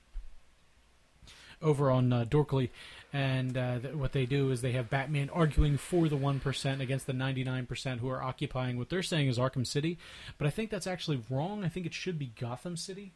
over 1.62 1.92
on 1.92 2.12
uh, 2.12 2.26
Dorkly, 2.26 2.70
and 3.14 3.58
uh, 3.58 3.80
th- 3.80 3.94
what 3.94 4.12
they 4.12 4.26
do 4.26 4.52
is 4.52 4.62
they 4.62 4.72
have 4.72 4.90
Batman 4.90 5.30
arguing 5.30 5.78
for 5.78 6.08
the 6.08 6.18
one 6.18 6.40
percent 6.40 6.82
against 6.82 7.08
the 7.08 7.14
ninety 7.14 7.44
nine 7.44 7.66
percent 7.66 8.02
who 8.02 8.10
are 8.10 8.22
occupying 8.22 8.78
what 8.78 8.90
they're 8.90 9.04
saying 9.04 9.28
is 9.28 9.38
Arkham 9.38 9.66
City, 9.66 9.98
but 10.38 10.48
I 10.48 10.50
think 10.50 10.70
that's 10.70 10.88
actually 10.88 11.22
wrong. 11.30 11.64
I 11.64 11.70
think 11.70 11.86
it 11.86 11.94
should 11.94 12.18
be 12.18 12.32
Gotham 12.40 12.78
City. 12.78 13.14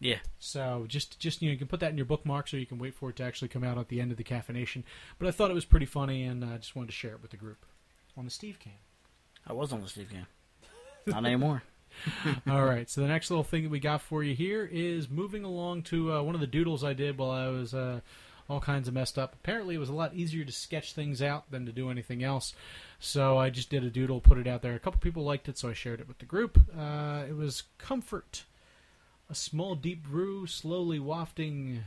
Yeah. 0.00 0.18
So 0.38 0.84
just 0.88 1.18
just 1.18 1.42
you 1.42 1.48
know 1.48 1.52
you 1.52 1.58
can 1.58 1.66
put 1.66 1.80
that 1.80 1.90
in 1.90 1.96
your 1.96 2.06
bookmarks, 2.06 2.54
or 2.54 2.58
you 2.58 2.66
can 2.66 2.78
wait 2.78 2.94
for 2.94 3.10
it 3.10 3.16
to 3.16 3.24
actually 3.24 3.48
come 3.48 3.64
out 3.64 3.78
at 3.78 3.88
the 3.88 4.00
end 4.00 4.10
of 4.10 4.16
the 4.16 4.24
caffeination. 4.24 4.84
But 5.18 5.28
I 5.28 5.30
thought 5.30 5.50
it 5.50 5.54
was 5.54 5.64
pretty 5.64 5.86
funny, 5.86 6.24
and 6.24 6.44
I 6.44 6.56
just 6.58 6.76
wanted 6.76 6.88
to 6.88 6.92
share 6.92 7.12
it 7.12 7.22
with 7.22 7.30
the 7.30 7.36
group 7.36 7.64
on 8.16 8.24
the 8.24 8.30
Steve 8.30 8.58
Cam. 8.58 8.74
I 9.46 9.52
was 9.52 9.72
on 9.72 9.80
the 9.80 9.88
Steve 9.88 10.10
Cam. 10.10 10.26
Not 11.06 11.24
anymore. 11.24 11.62
All 12.48 12.64
right. 12.64 12.88
So 12.88 13.00
the 13.00 13.08
next 13.08 13.30
little 13.30 13.44
thing 13.44 13.64
that 13.64 13.70
we 13.70 13.80
got 13.80 14.02
for 14.02 14.22
you 14.22 14.34
here 14.34 14.68
is 14.70 15.08
moving 15.08 15.44
along 15.44 15.82
to 15.84 16.12
uh, 16.12 16.22
one 16.22 16.34
of 16.34 16.40
the 16.40 16.46
doodles 16.46 16.84
I 16.84 16.92
did 16.92 17.18
while 17.18 17.30
I 17.30 17.48
was 17.48 17.74
uh, 17.74 18.00
all 18.48 18.60
kinds 18.60 18.88
of 18.88 18.94
messed 18.94 19.18
up. 19.18 19.34
Apparently, 19.34 19.74
it 19.74 19.78
was 19.78 19.88
a 19.88 19.94
lot 19.94 20.14
easier 20.14 20.44
to 20.44 20.52
sketch 20.52 20.92
things 20.92 21.20
out 21.20 21.50
than 21.50 21.66
to 21.66 21.72
do 21.72 21.90
anything 21.90 22.22
else. 22.22 22.54
So 22.98 23.38
I 23.38 23.50
just 23.50 23.70
did 23.70 23.84
a 23.84 23.90
doodle, 23.90 24.20
put 24.20 24.38
it 24.38 24.46
out 24.46 24.62
there. 24.62 24.74
A 24.74 24.78
couple 24.78 25.00
people 25.00 25.24
liked 25.24 25.48
it, 25.48 25.58
so 25.58 25.68
I 25.68 25.72
shared 25.74 26.00
it 26.00 26.08
with 26.08 26.18
the 26.18 26.24
group. 26.24 26.58
Uh, 26.76 27.24
it 27.28 27.36
was 27.36 27.64
comfort, 27.76 28.44
a 29.28 29.34
small 29.34 29.74
deep 29.74 30.04
brew, 30.04 30.46
slowly 30.46 30.98
wafting 30.98 31.84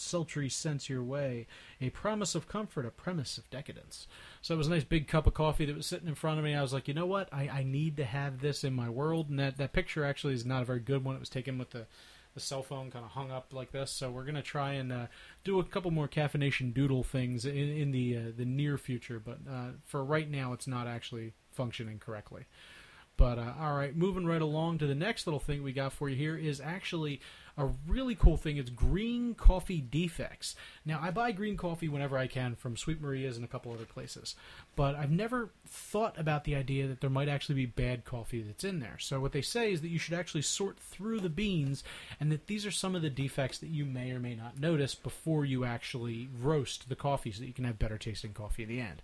sultry 0.00 0.48
scents 0.48 0.88
your 0.88 1.02
way, 1.02 1.46
a 1.80 1.90
promise 1.90 2.34
of 2.34 2.48
comfort, 2.48 2.86
a 2.86 2.90
premise 2.90 3.38
of 3.38 3.48
decadence. 3.50 4.06
So 4.42 4.54
it 4.54 4.58
was 4.58 4.66
a 4.66 4.70
nice 4.70 4.84
big 4.84 5.06
cup 5.06 5.26
of 5.26 5.34
coffee 5.34 5.66
that 5.66 5.76
was 5.76 5.86
sitting 5.86 6.08
in 6.08 6.14
front 6.14 6.38
of 6.38 6.44
me. 6.44 6.54
I 6.54 6.62
was 6.62 6.72
like, 6.72 6.88
you 6.88 6.94
know 6.94 7.06
what? 7.06 7.32
I, 7.32 7.48
I 7.48 7.62
need 7.62 7.96
to 7.98 8.04
have 8.04 8.40
this 8.40 8.64
in 8.64 8.74
my 8.74 8.88
world. 8.88 9.28
And 9.28 9.38
that, 9.38 9.58
that 9.58 9.72
picture 9.72 10.04
actually 10.04 10.34
is 10.34 10.46
not 10.46 10.62
a 10.62 10.66
very 10.66 10.80
good 10.80 11.04
one. 11.04 11.16
It 11.16 11.20
was 11.20 11.28
taken 11.28 11.58
with 11.58 11.70
the, 11.70 11.86
the 12.34 12.40
cell 12.40 12.62
phone 12.62 12.90
kind 12.90 13.04
of 13.04 13.10
hung 13.12 13.30
up 13.30 13.52
like 13.52 13.72
this. 13.72 13.90
So 13.90 14.10
we're 14.10 14.24
going 14.24 14.34
to 14.34 14.42
try 14.42 14.72
and 14.72 14.92
uh, 14.92 15.06
do 15.44 15.60
a 15.60 15.64
couple 15.64 15.90
more 15.90 16.08
caffeination 16.08 16.72
doodle 16.72 17.02
things 17.02 17.44
in, 17.44 17.56
in 17.56 17.90
the, 17.90 18.16
uh, 18.16 18.20
the 18.36 18.44
near 18.44 18.78
future. 18.78 19.20
But 19.20 19.38
uh, 19.50 19.68
for 19.84 20.04
right 20.04 20.30
now, 20.30 20.52
it's 20.52 20.66
not 20.66 20.86
actually 20.86 21.34
functioning 21.52 21.98
correctly. 21.98 22.46
But 23.20 23.38
uh, 23.38 23.52
all 23.60 23.74
right, 23.74 23.94
moving 23.94 24.24
right 24.24 24.40
along 24.40 24.78
to 24.78 24.86
the 24.86 24.94
next 24.94 25.26
little 25.26 25.40
thing 25.40 25.62
we 25.62 25.74
got 25.74 25.92
for 25.92 26.08
you 26.08 26.16
here 26.16 26.38
is 26.38 26.58
actually 26.58 27.20
a 27.56 27.66
really 27.86 28.14
cool 28.14 28.36
thing. 28.36 28.56
It's 28.56 28.70
green 28.70 29.34
coffee 29.34 29.80
defects. 29.80 30.54
Now, 30.84 31.00
I 31.02 31.10
buy 31.10 31.32
green 31.32 31.56
coffee 31.56 31.88
whenever 31.88 32.16
I 32.16 32.26
can 32.26 32.54
from 32.54 32.76
Sweet 32.76 33.00
Maria's 33.00 33.36
and 33.36 33.44
a 33.44 33.48
couple 33.48 33.72
other 33.72 33.84
places, 33.84 34.34
but 34.76 34.94
I've 34.94 35.10
never 35.10 35.50
thought 35.66 36.18
about 36.18 36.44
the 36.44 36.56
idea 36.56 36.86
that 36.88 37.00
there 37.00 37.10
might 37.10 37.28
actually 37.28 37.56
be 37.56 37.66
bad 37.66 38.04
coffee 38.04 38.42
that's 38.42 38.64
in 38.64 38.80
there. 38.80 38.98
So, 38.98 39.20
what 39.20 39.32
they 39.32 39.42
say 39.42 39.72
is 39.72 39.80
that 39.82 39.88
you 39.88 39.98
should 39.98 40.14
actually 40.14 40.42
sort 40.42 40.78
through 40.78 41.20
the 41.20 41.28
beans, 41.28 41.84
and 42.18 42.30
that 42.32 42.46
these 42.46 42.66
are 42.66 42.70
some 42.70 42.94
of 42.94 43.02
the 43.02 43.10
defects 43.10 43.58
that 43.58 43.68
you 43.68 43.84
may 43.84 44.10
or 44.12 44.20
may 44.20 44.34
not 44.34 44.58
notice 44.58 44.94
before 44.94 45.44
you 45.44 45.64
actually 45.64 46.28
roast 46.40 46.88
the 46.88 46.96
coffee 46.96 47.32
so 47.32 47.40
that 47.40 47.46
you 47.46 47.54
can 47.54 47.64
have 47.64 47.78
better 47.78 47.98
tasting 47.98 48.32
coffee 48.32 48.62
in 48.62 48.68
the 48.68 48.80
end. 48.80 49.02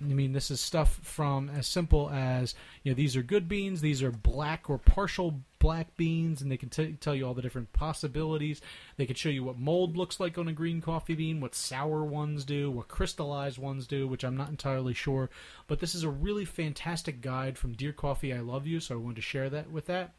I 0.00 0.12
mean, 0.12 0.32
this 0.32 0.50
is 0.50 0.60
stuff 0.60 0.98
from 1.02 1.48
as 1.50 1.66
simple 1.66 2.10
as 2.10 2.54
you 2.82 2.90
know 2.90 2.96
these 2.96 3.16
are 3.16 3.22
good 3.22 3.48
beans, 3.48 3.80
these 3.80 4.02
are 4.02 4.10
black 4.10 4.68
or 4.68 4.78
partial 4.78 5.40
black 5.58 5.96
beans, 5.96 6.42
and 6.42 6.50
they 6.50 6.56
can 6.56 6.68
t- 6.68 6.96
tell 7.00 7.14
you 7.14 7.26
all 7.26 7.34
the 7.34 7.42
different 7.42 7.72
possibilities. 7.72 8.60
They 8.96 9.06
can 9.06 9.16
show 9.16 9.28
you 9.28 9.44
what 9.44 9.58
mold 9.58 9.96
looks 9.96 10.20
like 10.20 10.36
on 10.36 10.48
a 10.48 10.52
green 10.52 10.80
coffee 10.80 11.14
bean, 11.14 11.40
what 11.40 11.54
sour 11.54 12.04
ones 12.04 12.44
do, 12.44 12.70
what 12.70 12.88
crystallized 12.88 13.58
ones 13.58 13.86
do, 13.86 14.06
which 14.06 14.24
I'm 14.24 14.36
not 14.36 14.50
entirely 14.50 14.94
sure. 14.94 15.30
But 15.66 15.80
this 15.80 15.94
is 15.94 16.02
a 16.02 16.10
really 16.10 16.44
fantastic 16.44 17.20
guide 17.20 17.56
from 17.56 17.72
Dear 17.72 17.92
Coffee 17.92 18.34
I 18.34 18.40
Love 18.40 18.66
You, 18.66 18.80
so 18.80 18.94
I 18.94 18.98
wanted 18.98 19.16
to 19.16 19.22
share 19.22 19.48
that 19.50 19.70
with 19.70 19.86
that. 19.86 20.12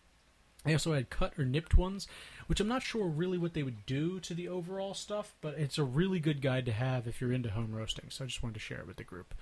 I 0.65 0.73
also 0.73 0.93
had 0.93 1.09
cut 1.09 1.33
or 1.37 1.45
nipped 1.45 1.77
ones, 1.77 2.07
which 2.47 2.59
I'm 2.59 2.67
not 2.67 2.83
sure 2.83 3.07
really 3.07 3.37
what 3.37 3.53
they 3.53 3.63
would 3.63 3.85
do 3.85 4.19
to 4.21 4.33
the 4.33 4.47
overall 4.47 4.93
stuff, 4.93 5.35
but 5.41 5.55
it's 5.57 5.77
a 5.77 5.83
really 5.83 6.19
good 6.19 6.41
guide 6.41 6.65
to 6.65 6.71
have 6.71 7.07
if 7.07 7.21
you're 7.21 7.33
into 7.33 7.51
home 7.51 7.73
roasting. 7.73 8.05
So 8.09 8.23
I 8.23 8.27
just 8.27 8.41
wanted 8.41 8.55
to 8.55 8.59
share 8.59 8.79
it 8.79 8.87
with 8.87 8.97
the 8.97 9.03
group. 9.03 9.33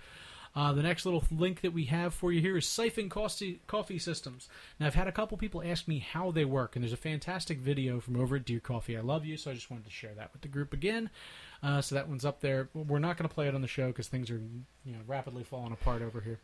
Uh, 0.55 0.71
the 0.71 0.83
next 0.83 1.03
little 1.05 1.23
link 1.31 1.61
that 1.61 1.73
we 1.73 1.85
have 1.85 2.13
for 2.13 2.31
you 2.31 2.39
here 2.39 2.55
is 2.55 2.67
Siphon 2.67 3.09
Coffee, 3.09 3.59
coffee 3.65 3.97
Systems. 3.97 4.47
Now, 4.79 4.85
I've 4.85 4.93
had 4.93 5.07
a 5.07 5.11
couple 5.11 5.35
people 5.35 5.63
ask 5.63 5.87
me 5.87 5.97
how 5.97 6.29
they 6.29 6.45
work, 6.45 6.75
and 6.75 6.83
there's 6.83 6.93
a 6.93 6.97
fantastic 6.97 7.57
video 7.57 7.99
from 7.99 8.19
over 8.19 8.35
at 8.35 8.45
Dear 8.45 8.59
Coffee 8.59 8.95
I 8.95 9.01
Love 9.01 9.25
You, 9.25 9.35
so 9.35 9.49
I 9.49 9.55
just 9.55 9.71
wanted 9.71 9.85
to 9.85 9.91
share 9.91 10.13
that 10.13 10.31
with 10.31 10.43
the 10.43 10.47
group 10.47 10.71
again. 10.71 11.09
Uh, 11.63 11.81
so 11.81 11.95
that 11.95 12.09
one's 12.09 12.25
up 12.25 12.41
there. 12.41 12.67
We're 12.73 12.99
not 12.99 13.17
going 13.17 13.29
to 13.29 13.33
play 13.33 13.47
it 13.47 13.55
on 13.55 13.61
the 13.61 13.69
show 13.69 13.87
because 13.87 14.07
things 14.09 14.29
are 14.29 14.41
you 14.85 14.91
know 14.91 14.99
rapidly 15.07 15.45
falling 15.45 15.71
apart 15.71 16.01
over 16.01 16.19
here. 16.19 16.39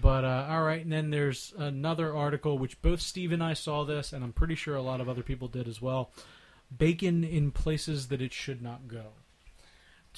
But 0.00 0.24
uh, 0.24 0.48
all 0.50 0.62
right, 0.62 0.82
and 0.82 0.92
then 0.92 1.10
there's 1.10 1.54
another 1.56 2.14
article 2.14 2.58
which 2.58 2.80
both 2.82 3.00
Steve 3.00 3.32
and 3.32 3.42
I 3.42 3.54
saw 3.54 3.84
this, 3.84 4.12
and 4.12 4.22
I'm 4.22 4.34
pretty 4.34 4.54
sure 4.54 4.76
a 4.76 4.82
lot 4.82 5.00
of 5.00 5.08
other 5.08 5.22
people 5.22 5.48
did 5.48 5.66
as 5.66 5.80
well. 5.80 6.10
Bacon 6.76 7.24
in 7.24 7.50
places 7.52 8.08
that 8.08 8.20
it 8.20 8.34
should 8.34 8.60
not 8.60 8.86
go 8.86 9.06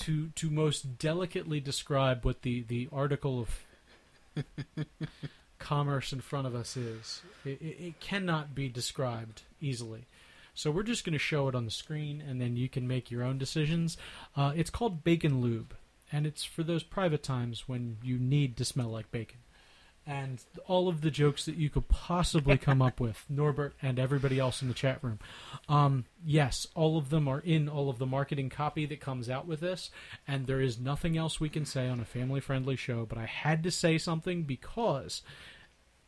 to 0.00 0.30
to 0.30 0.50
most 0.50 0.98
delicately 0.98 1.60
describe 1.60 2.24
what 2.24 2.42
the 2.42 2.62
the 2.62 2.88
article 2.92 3.46
of 4.36 4.44
commerce 5.58 6.12
in 6.12 6.20
front 6.20 6.48
of 6.48 6.54
us 6.54 6.76
is. 6.76 7.22
It, 7.44 7.62
it, 7.62 7.76
it 7.80 8.00
cannot 8.00 8.54
be 8.54 8.68
described 8.68 9.42
easily. 9.60 10.06
So 10.54 10.70
we're 10.70 10.82
just 10.82 11.04
going 11.04 11.14
to 11.14 11.18
show 11.18 11.48
it 11.48 11.54
on 11.54 11.64
the 11.64 11.70
screen, 11.70 12.22
and 12.26 12.40
then 12.40 12.56
you 12.56 12.68
can 12.68 12.86
make 12.86 13.10
your 13.10 13.22
own 13.22 13.38
decisions. 13.38 13.96
Uh, 14.36 14.52
it's 14.54 14.70
called 14.70 15.04
Bacon 15.04 15.40
Lube, 15.40 15.74
and 16.10 16.26
it's 16.26 16.44
for 16.44 16.62
those 16.62 16.82
private 16.82 17.22
times 17.22 17.68
when 17.68 17.96
you 18.02 18.18
need 18.18 18.56
to 18.58 18.64
smell 18.64 18.88
like 18.88 19.10
bacon. 19.10 19.38
And 20.04 20.42
all 20.66 20.88
of 20.88 21.00
the 21.00 21.12
jokes 21.12 21.44
that 21.44 21.54
you 21.54 21.70
could 21.70 21.88
possibly 21.88 22.58
come 22.58 22.82
up 22.82 22.98
with, 22.98 23.24
Norbert 23.30 23.74
and 23.80 24.00
everybody 24.00 24.38
else 24.38 24.60
in 24.60 24.66
the 24.66 24.74
chat 24.74 24.98
room. 25.00 25.20
Um, 25.68 26.06
yes, 26.24 26.66
all 26.74 26.98
of 26.98 27.10
them 27.10 27.28
are 27.28 27.38
in 27.38 27.68
all 27.68 27.88
of 27.88 27.98
the 27.98 28.06
marketing 28.06 28.50
copy 28.50 28.84
that 28.86 29.00
comes 29.00 29.30
out 29.30 29.46
with 29.46 29.60
this, 29.60 29.90
and 30.26 30.46
there 30.46 30.60
is 30.60 30.78
nothing 30.78 31.16
else 31.16 31.38
we 31.38 31.48
can 31.48 31.64
say 31.64 31.88
on 31.88 32.00
a 32.00 32.04
family 32.04 32.40
friendly 32.40 32.76
show, 32.76 33.06
but 33.06 33.16
I 33.16 33.26
had 33.26 33.62
to 33.62 33.70
say 33.70 33.96
something 33.96 34.42
because 34.42 35.22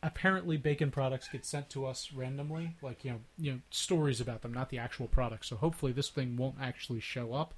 apparently 0.05 0.55
bacon 0.55 0.91
products 0.91 1.27
get 1.27 1.43
sent 1.43 1.67
to 1.67 1.83
us 1.83 2.11
randomly 2.13 2.75
like 2.83 3.03
you 3.03 3.11
know 3.11 3.19
you 3.39 3.51
know 3.51 3.59
stories 3.71 4.21
about 4.21 4.43
them 4.43 4.53
not 4.53 4.69
the 4.69 4.77
actual 4.77 5.07
products. 5.07 5.47
So 5.47 5.55
hopefully 5.55 5.91
this 5.91 6.09
thing 6.09 6.37
won't 6.37 6.57
actually 6.61 6.99
show 6.99 7.33
up. 7.33 7.55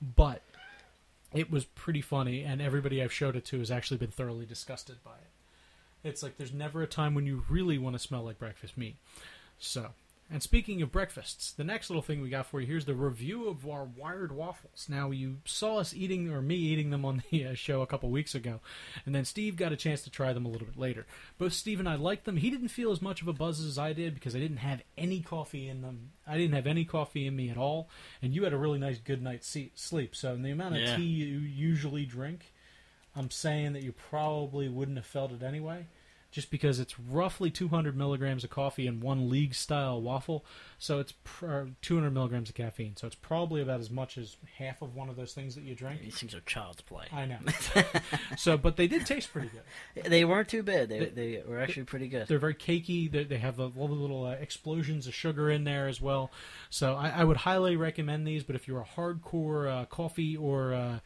But 0.00 0.42
it 1.34 1.50
was 1.50 1.64
pretty 1.64 2.00
funny 2.00 2.42
and 2.42 2.60
everybody 2.60 3.00
i've 3.00 3.12
showed 3.12 3.36
it 3.36 3.44
to 3.44 3.60
has 3.60 3.70
actually 3.70 3.98
been 3.98 4.10
thoroughly 4.10 4.46
disgusted 4.46 4.96
by 5.04 5.12
it. 5.12 6.08
It's 6.08 6.22
like 6.22 6.38
there's 6.38 6.52
never 6.52 6.80
a 6.82 6.86
time 6.86 7.14
when 7.14 7.26
you 7.26 7.44
really 7.48 7.76
want 7.76 7.94
to 7.94 7.98
smell 7.98 8.24
like 8.24 8.38
breakfast 8.38 8.78
meat. 8.78 8.96
So 9.58 9.90
and 10.32 10.42
speaking 10.42 10.80
of 10.80 10.92
breakfasts, 10.92 11.50
the 11.52 11.64
next 11.64 11.90
little 11.90 12.02
thing 12.02 12.20
we 12.20 12.28
got 12.30 12.46
for 12.46 12.60
you 12.60 12.66
here's 12.66 12.84
the 12.84 12.94
review 12.94 13.48
of 13.48 13.66
our 13.68 13.84
wired 13.84 14.30
waffles. 14.32 14.86
Now, 14.88 15.10
you 15.10 15.38
saw 15.44 15.78
us 15.78 15.92
eating, 15.92 16.30
or 16.30 16.40
me 16.40 16.54
eating 16.54 16.90
them 16.90 17.04
on 17.04 17.22
the 17.30 17.46
uh, 17.46 17.54
show 17.54 17.82
a 17.82 17.86
couple 17.86 18.10
weeks 18.10 18.34
ago, 18.34 18.60
and 19.04 19.14
then 19.14 19.24
Steve 19.24 19.56
got 19.56 19.72
a 19.72 19.76
chance 19.76 20.02
to 20.02 20.10
try 20.10 20.32
them 20.32 20.46
a 20.46 20.48
little 20.48 20.66
bit 20.66 20.78
later. 20.78 21.04
Both 21.38 21.54
Steve 21.54 21.80
and 21.80 21.88
I 21.88 21.96
liked 21.96 22.24
them. 22.26 22.36
He 22.36 22.50
didn't 22.50 22.68
feel 22.68 22.92
as 22.92 23.02
much 23.02 23.22
of 23.22 23.28
a 23.28 23.32
buzz 23.32 23.60
as 23.60 23.78
I 23.78 23.92
did 23.92 24.14
because 24.14 24.36
I 24.36 24.38
didn't 24.38 24.58
have 24.58 24.82
any 24.96 25.20
coffee 25.20 25.68
in 25.68 25.82
them. 25.82 26.12
I 26.26 26.36
didn't 26.38 26.54
have 26.54 26.66
any 26.66 26.84
coffee 26.84 27.26
in 27.26 27.34
me 27.34 27.50
at 27.50 27.56
all, 27.58 27.88
and 28.22 28.32
you 28.32 28.44
had 28.44 28.52
a 28.52 28.58
really 28.58 28.78
nice 28.78 28.98
good 28.98 29.22
night's 29.22 29.56
sleep. 29.74 30.14
So, 30.14 30.34
in 30.34 30.42
the 30.42 30.50
amount 30.50 30.76
of 30.76 30.80
Yeah. 30.82 30.96
tea 30.96 31.02
you 31.02 31.38
usually 31.40 32.06
drink, 32.06 32.52
I'm 33.16 33.30
saying 33.30 33.72
that 33.72 33.82
you 33.82 33.92
probably 33.92 34.68
wouldn't 34.68 34.96
have 34.96 35.06
felt 35.06 35.32
it 35.32 35.42
anyway 35.42 35.86
just 36.30 36.50
because 36.50 36.78
it's 36.78 36.98
roughly 37.00 37.50
200 37.50 37.96
milligrams 37.96 38.44
of 38.44 38.50
coffee 38.50 38.86
in 38.86 39.00
one 39.00 39.28
league 39.28 39.54
style 39.54 40.00
waffle. 40.00 40.44
So 40.78 41.00
it's 41.00 41.12
pr- 41.24 41.64
200 41.82 42.10
milligrams 42.12 42.48
of 42.48 42.54
caffeine. 42.54 42.96
So 42.96 43.06
it's 43.08 43.16
probably 43.16 43.60
about 43.62 43.80
as 43.80 43.90
much 43.90 44.16
as 44.16 44.36
half 44.58 44.80
of 44.80 44.94
one 44.94 45.08
of 45.08 45.16
those 45.16 45.32
things 45.32 45.54
that 45.56 45.64
you 45.64 45.74
drink. 45.74 46.00
These 46.02 46.18
things 46.20 46.34
are 46.34 46.40
child's 46.42 46.82
play. 46.82 47.06
I 47.12 47.26
know. 47.26 47.38
so, 48.38 48.56
but 48.56 48.76
they 48.76 48.86
did 48.86 49.06
taste 49.06 49.32
pretty 49.32 49.48
good. 49.48 50.04
They 50.04 50.24
weren't 50.24 50.48
too 50.48 50.62
bad. 50.62 50.88
They, 50.88 51.00
They- 51.00 51.10
they 51.36 51.42
were 51.46 51.58
actually 51.60 51.84
pretty 51.84 52.06
good. 52.08 52.28
They're 52.28 52.38
very 52.38 52.54
cakey. 52.54 53.10
They, 53.10 53.24
they 53.24 53.38
have 53.38 53.56
the 53.56 53.68
lovely 53.68 53.96
little 53.98 54.24
uh, 54.24 54.30
explosions 54.32 55.06
of 55.06 55.14
sugar 55.14 55.50
in 55.50 55.64
there 55.64 55.88
as 55.88 56.00
well. 56.00 56.30
So 56.70 56.94
I, 56.94 57.08
I 57.10 57.24
would 57.24 57.38
highly 57.38 57.76
recommend 57.76 58.26
these. 58.26 58.44
But 58.44 58.54
if 58.56 58.68
you're 58.68 58.80
a 58.80 58.84
hardcore 59.00 59.82
uh, 59.82 59.84
coffee 59.86 60.36
or 60.36 60.74
uh, 60.74 60.98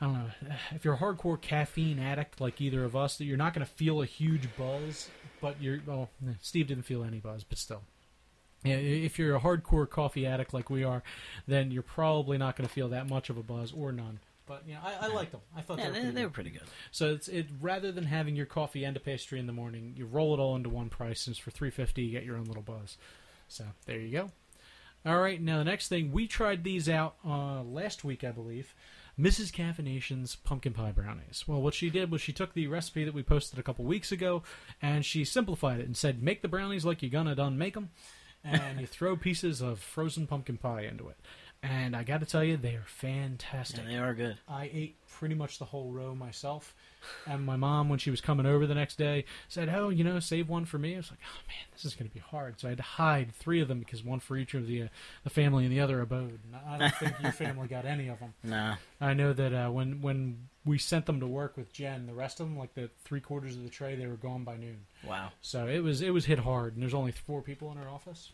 I 0.00 0.06
don't 0.06 0.14
know, 0.14 0.30
if 0.72 0.84
you're 0.84 0.94
a 0.94 0.98
hardcore 0.98 1.40
caffeine 1.40 1.98
addict 1.98 2.40
like 2.40 2.60
either 2.60 2.84
of 2.84 2.96
us, 2.96 3.18
that 3.18 3.24
you're 3.24 3.36
not 3.36 3.52
going 3.52 3.66
to 3.66 3.72
feel 3.72 4.00
a 4.00 4.06
huge 4.06 4.48
buzz. 4.56 5.08
But 5.40 5.60
you're 5.60 5.80
well, 5.86 6.10
Steve 6.40 6.66
didn't 6.66 6.84
feel 6.84 7.04
any 7.04 7.18
buzz, 7.18 7.44
but 7.44 7.58
still. 7.58 7.82
Yeah, 8.62 8.74
if 8.74 9.18
you're 9.18 9.36
a 9.36 9.40
hardcore 9.40 9.88
coffee 9.88 10.26
addict 10.26 10.52
like 10.52 10.68
we 10.68 10.84
are, 10.84 11.02
then 11.46 11.70
you're 11.70 11.82
probably 11.82 12.36
not 12.36 12.56
going 12.56 12.68
to 12.68 12.74
feel 12.74 12.88
that 12.90 13.08
much 13.08 13.30
of 13.30 13.38
a 13.38 13.42
buzz 13.42 13.72
or 13.72 13.90
none. 13.90 14.20
But 14.46 14.64
you 14.66 14.74
know, 14.74 14.80
I, 14.84 15.06
I 15.06 15.14
liked 15.14 15.32
them. 15.32 15.40
I 15.56 15.62
thought 15.62 15.78
yeah, 15.78 15.90
they 15.90 15.90
were 15.90 15.94
pretty 15.94 16.10
they 16.10 16.20
good. 16.20 16.24
were 16.24 16.30
pretty 16.30 16.50
good. 16.50 16.62
So 16.90 17.12
it's 17.14 17.28
it 17.28 17.46
rather 17.60 17.92
than 17.92 18.04
having 18.04 18.36
your 18.36 18.46
coffee 18.46 18.84
and 18.84 18.96
a 18.96 19.00
pastry 19.00 19.38
in 19.38 19.46
the 19.46 19.52
morning, 19.52 19.94
you 19.96 20.06
roll 20.06 20.34
it 20.34 20.40
all 20.40 20.56
into 20.56 20.68
one 20.68 20.88
price. 20.90 21.26
And 21.26 21.34
it's 21.34 21.40
for 21.40 21.50
three 21.50 21.70
fifty, 21.70 22.02
you 22.02 22.10
get 22.10 22.24
your 22.24 22.36
own 22.36 22.44
little 22.44 22.62
buzz. 22.62 22.98
So 23.48 23.64
there 23.86 23.98
you 23.98 24.10
go. 24.10 24.30
All 25.06 25.20
right, 25.20 25.40
now 25.40 25.58
the 25.58 25.64
next 25.64 25.88
thing 25.88 26.12
we 26.12 26.26
tried 26.26 26.64
these 26.64 26.88
out 26.88 27.14
uh, 27.24 27.62
last 27.62 28.04
week, 28.04 28.24
I 28.24 28.32
believe. 28.32 28.74
Mrs. 29.18 29.52
CaffiNation's 29.52 30.36
pumpkin 30.36 30.72
pie 30.72 30.92
brownies. 30.92 31.44
Well, 31.46 31.60
what 31.60 31.74
she 31.74 31.90
did 31.90 32.10
was 32.10 32.20
she 32.20 32.32
took 32.32 32.54
the 32.54 32.66
recipe 32.66 33.04
that 33.04 33.14
we 33.14 33.22
posted 33.22 33.58
a 33.58 33.62
couple 33.62 33.84
weeks 33.84 34.12
ago, 34.12 34.42
and 34.80 35.04
she 35.04 35.24
simplified 35.24 35.80
it 35.80 35.86
and 35.86 35.96
said, 35.96 36.22
"Make 36.22 36.42
the 36.42 36.48
brownies 36.48 36.84
like 36.84 37.02
you're 37.02 37.10
gonna 37.10 37.34
done 37.34 37.58
make 37.58 37.74
them, 37.74 37.90
and 38.42 38.80
you 38.80 38.86
throw 38.86 39.16
pieces 39.16 39.60
of 39.60 39.80
frozen 39.80 40.26
pumpkin 40.26 40.58
pie 40.58 40.82
into 40.82 41.08
it." 41.08 41.18
And 41.62 41.94
I 41.94 42.04
got 42.04 42.20
to 42.20 42.26
tell 42.26 42.42
you, 42.42 42.56
they 42.56 42.74
are 42.74 42.86
fantastic. 42.86 43.84
Yeah, 43.84 43.90
they 43.90 43.98
are 43.98 44.14
good. 44.14 44.38
I 44.48 44.70
ate 44.72 44.96
pretty 45.18 45.34
much 45.34 45.58
the 45.58 45.66
whole 45.66 45.90
row 45.90 46.14
myself. 46.14 46.74
And 47.26 47.44
my 47.44 47.56
mom, 47.56 47.90
when 47.90 47.98
she 47.98 48.10
was 48.10 48.22
coming 48.22 48.46
over 48.46 48.66
the 48.66 48.74
next 48.74 48.96
day, 48.96 49.24
said, 49.48 49.68
"Oh, 49.68 49.90
you 49.90 50.04
know, 50.04 50.20
save 50.20 50.48
one 50.48 50.64
for 50.64 50.78
me." 50.78 50.94
I 50.94 50.98
was 50.98 51.10
like, 51.10 51.20
"Oh 51.22 51.40
man, 51.48 51.66
this 51.72 51.84
is 51.84 51.94
going 51.94 52.08
to 52.08 52.14
be 52.14 52.20
hard." 52.20 52.60
So 52.60 52.68
I 52.68 52.70
had 52.70 52.78
to 52.78 52.82
hide 52.82 53.34
three 53.34 53.60
of 53.60 53.68
them 53.68 53.78
because 53.78 54.04
one 54.04 54.20
for 54.20 54.36
each 54.36 54.54
of 54.54 54.66
the 54.66 54.84
uh, 54.84 54.88
the 55.24 55.30
family 55.30 55.64
and 55.64 55.72
the 55.72 55.80
other 55.80 56.00
abode. 56.00 56.40
And 56.44 56.56
I 56.66 56.78
don't 56.78 56.94
think 56.94 57.14
your 57.22 57.32
family 57.46 57.68
got 57.68 57.84
any 57.84 58.08
of 58.08 58.20
them. 58.20 58.34
Nah. 58.42 58.76
I 59.00 59.14
know 59.14 59.32
that 59.32 59.52
uh, 59.52 59.70
when 59.70 60.00
when 60.00 60.48
we 60.64 60.78
sent 60.78 61.06
them 61.06 61.20
to 61.20 61.26
work 61.26 61.56
with 61.56 61.72
Jen, 61.72 62.06
the 62.06 62.14
rest 62.14 62.40
of 62.40 62.46
them, 62.46 62.58
like 62.58 62.74
the 62.74 62.90
three 63.04 63.20
quarters 63.20 63.56
of 63.56 63.62
the 63.62 63.70
tray, 63.70 63.96
they 63.96 64.06
were 64.06 64.16
gone 64.16 64.44
by 64.44 64.56
noon. 64.56 64.78
Wow. 65.06 65.30
So 65.42 65.66
it 65.66 65.80
was 65.80 66.00
it 66.00 66.10
was 66.10 66.24
hit 66.24 66.38
hard, 66.38 66.74
and 66.74 66.82
there's 66.82 66.94
only 66.94 67.12
four 67.12 67.42
people 67.42 67.70
in 67.72 67.78
our 67.78 67.88
office. 67.88 68.30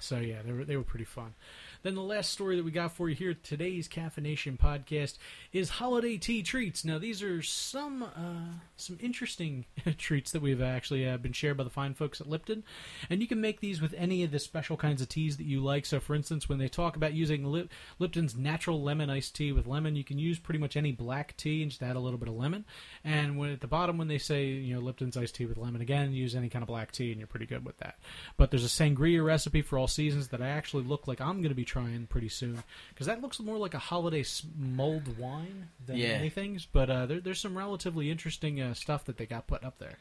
So 0.00 0.18
yeah, 0.18 0.42
they 0.44 0.52
were 0.52 0.64
they 0.64 0.76
were 0.76 0.82
pretty 0.82 1.04
fun. 1.04 1.34
Then 1.82 1.96
the 1.96 2.02
last 2.02 2.30
story 2.30 2.56
that 2.56 2.64
we 2.64 2.70
got 2.70 2.92
for 2.92 3.08
you 3.08 3.16
here 3.16 3.34
today's 3.34 3.88
CaffiNation 3.88 4.56
podcast 4.56 5.18
is 5.52 5.68
holiday 5.68 6.16
tea 6.16 6.44
treats. 6.44 6.84
Now 6.84 6.98
these 6.98 7.24
are 7.24 7.42
some 7.42 8.04
uh, 8.04 8.58
some 8.76 8.98
interesting 9.00 9.64
treats 9.98 10.30
that 10.30 10.42
we've 10.42 10.62
actually 10.62 11.08
uh, 11.08 11.16
been 11.16 11.32
shared 11.32 11.56
by 11.56 11.64
the 11.64 11.70
fine 11.70 11.94
folks 11.94 12.20
at 12.20 12.28
Lipton, 12.28 12.62
and 13.10 13.20
you 13.20 13.26
can 13.26 13.40
make 13.40 13.58
these 13.58 13.82
with 13.82 13.94
any 13.94 14.22
of 14.22 14.30
the 14.30 14.38
special 14.38 14.76
kinds 14.76 15.02
of 15.02 15.08
teas 15.08 15.38
that 15.38 15.46
you 15.46 15.60
like. 15.60 15.84
So, 15.84 15.98
for 15.98 16.14
instance, 16.14 16.48
when 16.48 16.58
they 16.58 16.68
talk 16.68 16.94
about 16.94 17.14
using 17.14 17.44
Lip- 17.44 17.70
Lipton's 17.98 18.36
natural 18.36 18.80
lemon 18.80 19.10
iced 19.10 19.34
tea 19.34 19.50
with 19.50 19.66
lemon, 19.66 19.96
you 19.96 20.04
can 20.04 20.20
use 20.20 20.38
pretty 20.38 20.60
much 20.60 20.76
any 20.76 20.92
black 20.92 21.36
tea 21.36 21.62
and 21.62 21.70
just 21.72 21.82
add 21.82 21.96
a 21.96 22.00
little 22.00 22.18
bit 22.18 22.28
of 22.28 22.34
lemon. 22.34 22.64
And 23.02 23.36
when 23.36 23.50
at 23.50 23.60
the 23.60 23.66
bottom 23.66 23.98
when 23.98 24.06
they 24.06 24.18
say 24.18 24.46
you 24.46 24.74
know 24.76 24.80
Lipton's 24.80 25.16
iced 25.16 25.34
tea 25.34 25.46
with 25.46 25.58
lemon, 25.58 25.80
again 25.80 26.12
use 26.12 26.36
any 26.36 26.48
kind 26.48 26.62
of 26.62 26.68
black 26.68 26.92
tea 26.92 27.10
and 27.10 27.18
you're 27.18 27.26
pretty 27.26 27.46
good 27.46 27.64
with 27.64 27.78
that. 27.78 27.98
But 28.36 28.52
there's 28.52 28.64
a 28.64 28.68
sangria 28.68 29.24
recipe 29.24 29.62
for 29.62 29.78
all 29.78 29.88
seasons 29.88 30.28
that 30.28 30.40
I 30.40 30.48
actually 30.48 30.84
look 30.84 31.08
like 31.08 31.20
I'm 31.20 31.38
going 31.38 31.48
to 31.48 31.56
be 31.56 31.64
trying 31.72 32.06
pretty 32.06 32.28
soon 32.28 32.62
because 32.90 33.06
that 33.06 33.22
looks 33.22 33.40
more 33.40 33.56
like 33.58 33.72
a 33.74 33.78
holiday 33.78 34.22
mulled 34.58 35.18
wine 35.18 35.68
than 35.86 35.96
Yeah. 35.96 36.08
anything. 36.08 36.60
But 36.72 36.90
uh, 36.90 37.06
there, 37.06 37.20
there's 37.20 37.40
some 37.40 37.56
relatively 37.56 38.10
interesting 38.10 38.60
uh, 38.60 38.74
stuff 38.74 39.04
that 39.06 39.16
they 39.16 39.24
got 39.26 39.46
put 39.46 39.64
up 39.64 39.78
there. 39.78 39.96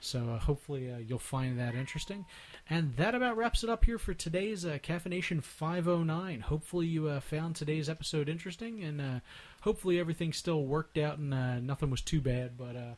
So 0.00 0.20
uh, 0.30 0.38
hopefully 0.38 0.92
uh, 0.92 0.98
you'll 0.98 1.18
find 1.18 1.58
that 1.58 1.74
interesting. 1.74 2.24
And 2.70 2.94
that 2.96 3.16
about 3.16 3.36
wraps 3.36 3.64
it 3.64 3.70
up 3.70 3.84
here 3.84 3.98
for 3.98 4.14
today's 4.14 4.64
uh, 4.64 4.78
CaffiNation 4.80 5.42
509. 5.42 6.40
Hopefully 6.42 6.86
you 6.86 7.08
uh, 7.08 7.18
found 7.18 7.56
today's 7.56 7.88
episode 7.88 8.28
interesting, 8.28 8.84
and 8.84 9.00
uh, 9.00 9.20
hopefully 9.62 9.98
everything 9.98 10.32
still 10.32 10.64
worked 10.66 10.98
out 10.98 11.18
and 11.18 11.34
uh, 11.34 11.58
nothing 11.58 11.90
was 11.90 12.00
too 12.00 12.20
bad. 12.20 12.56
But 12.56 12.76
uh, 12.76 12.94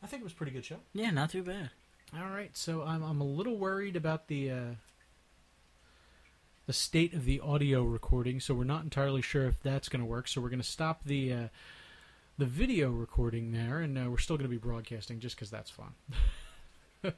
I 0.00 0.06
think 0.06 0.20
it 0.20 0.24
was 0.24 0.32
a 0.32 0.36
pretty 0.36 0.52
good 0.52 0.64
show. 0.64 0.76
Yeah, 0.94 1.10
not 1.10 1.30
too 1.30 1.42
bad. 1.42 1.70
All 2.16 2.30
right, 2.30 2.56
so 2.56 2.82
I'm 2.82 3.02
I'm 3.02 3.20
a 3.20 3.24
little 3.24 3.58
worried 3.58 3.96
about 3.96 4.28
the 4.28 4.50
uh, 4.52 4.64
the 6.68 6.72
state 6.74 7.14
of 7.14 7.24
the 7.24 7.40
audio 7.40 7.82
recording, 7.82 8.40
so 8.40 8.52
we're 8.52 8.62
not 8.62 8.84
entirely 8.84 9.22
sure 9.22 9.46
if 9.46 9.58
that's 9.62 9.88
going 9.88 10.02
to 10.02 10.06
work. 10.06 10.28
So 10.28 10.42
we're 10.42 10.50
going 10.50 10.60
to 10.60 10.68
stop 10.68 11.02
the 11.02 11.32
uh, 11.32 11.48
the 12.36 12.44
video 12.44 12.90
recording 12.90 13.52
there, 13.52 13.78
and 13.78 13.96
uh, 13.96 14.10
we're 14.10 14.18
still 14.18 14.36
going 14.36 14.50
to 14.50 14.54
be 14.54 14.58
broadcasting 14.58 15.18
just 15.18 15.34
because 15.34 15.50
that's 15.50 15.70
fun. 15.70 15.94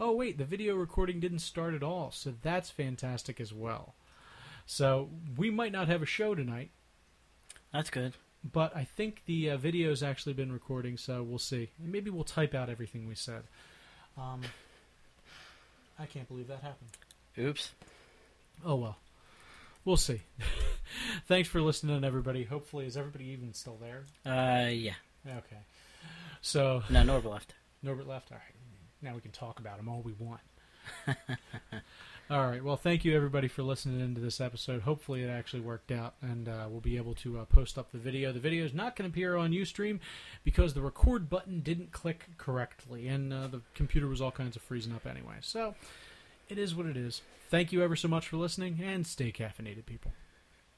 oh 0.00 0.12
wait, 0.14 0.38
the 0.38 0.44
video 0.44 0.76
recording 0.76 1.18
didn't 1.18 1.40
start 1.40 1.74
at 1.74 1.82
all, 1.82 2.12
so 2.12 2.32
that's 2.42 2.70
fantastic 2.70 3.40
as 3.40 3.52
well. 3.52 3.96
So 4.66 5.10
we 5.36 5.50
might 5.50 5.72
not 5.72 5.88
have 5.88 6.00
a 6.00 6.06
show 6.06 6.36
tonight, 6.36 6.70
That's 7.72 7.90
good. 7.90 8.14
but 8.52 8.74
I 8.76 8.84
think 8.84 9.22
the 9.26 9.50
uh, 9.50 9.56
video's 9.56 10.04
actually 10.04 10.34
been 10.34 10.52
recording, 10.52 10.96
so 10.96 11.24
we'll 11.24 11.40
see. 11.40 11.70
And 11.82 11.90
maybe 11.90 12.10
we'll 12.10 12.22
type 12.22 12.54
out 12.54 12.70
everything 12.70 13.08
we 13.08 13.16
said. 13.16 13.42
Um, 14.16 14.42
I 15.98 16.06
can't 16.06 16.28
believe 16.28 16.46
that 16.46 16.62
happened. 16.62 16.90
Oops. 17.36 17.72
Oh 18.64 18.76
well, 18.76 18.96
we'll 19.84 19.96
see. 19.96 20.22
Thanks 21.26 21.48
for 21.48 21.60
listening, 21.60 22.04
everybody. 22.04 22.44
Hopefully, 22.44 22.86
is 22.86 22.96
everybody 22.96 23.26
even 23.26 23.52
still 23.52 23.78
there? 23.80 24.04
Uh, 24.24 24.68
yeah. 24.68 24.94
Okay. 25.26 25.60
So 26.40 26.82
No, 26.90 27.02
Norbert 27.02 27.30
left. 27.30 27.54
Norbert 27.82 28.06
left. 28.06 28.30
All 28.32 28.38
right. 28.38 28.54
Now 29.02 29.14
we 29.14 29.20
can 29.20 29.32
talk 29.32 29.58
about 29.58 29.78
him 29.78 29.88
all 29.88 30.00
we 30.02 30.12
want. 30.12 30.40
all 32.30 32.46
right. 32.46 32.62
Well, 32.62 32.76
thank 32.76 33.04
you 33.04 33.14
everybody 33.14 33.48
for 33.48 33.62
listening 33.62 34.00
into 34.00 34.20
this 34.20 34.40
episode. 34.40 34.82
Hopefully, 34.82 35.22
it 35.22 35.28
actually 35.28 35.60
worked 35.62 35.90
out, 35.90 36.14
and 36.22 36.48
uh, 36.48 36.66
we'll 36.68 36.80
be 36.80 36.96
able 36.96 37.14
to 37.16 37.40
uh, 37.40 37.44
post 37.44 37.78
up 37.78 37.92
the 37.92 37.98
video. 37.98 38.32
The 38.32 38.40
video 38.40 38.64
is 38.64 38.74
not 38.74 38.96
going 38.96 39.10
to 39.10 39.14
appear 39.14 39.36
on 39.36 39.50
UStream 39.52 40.00
because 40.44 40.74
the 40.74 40.82
record 40.82 41.28
button 41.28 41.60
didn't 41.60 41.92
click 41.92 42.26
correctly, 42.38 43.08
and 43.08 43.32
uh, 43.32 43.48
the 43.48 43.60
computer 43.74 44.06
was 44.06 44.20
all 44.20 44.30
kinds 44.32 44.56
of 44.56 44.62
freezing 44.62 44.94
up 44.94 45.06
anyway. 45.06 45.36
So, 45.40 45.74
it 46.48 46.58
is 46.58 46.74
what 46.74 46.86
it 46.86 46.96
is. 46.96 47.22
Thank 47.48 47.72
you 47.72 47.82
ever 47.82 47.96
so 47.96 48.08
much 48.08 48.28
for 48.28 48.36
listening, 48.36 48.80
and 48.82 49.06
stay 49.06 49.30
caffeinated, 49.32 49.86
people. 49.86 50.12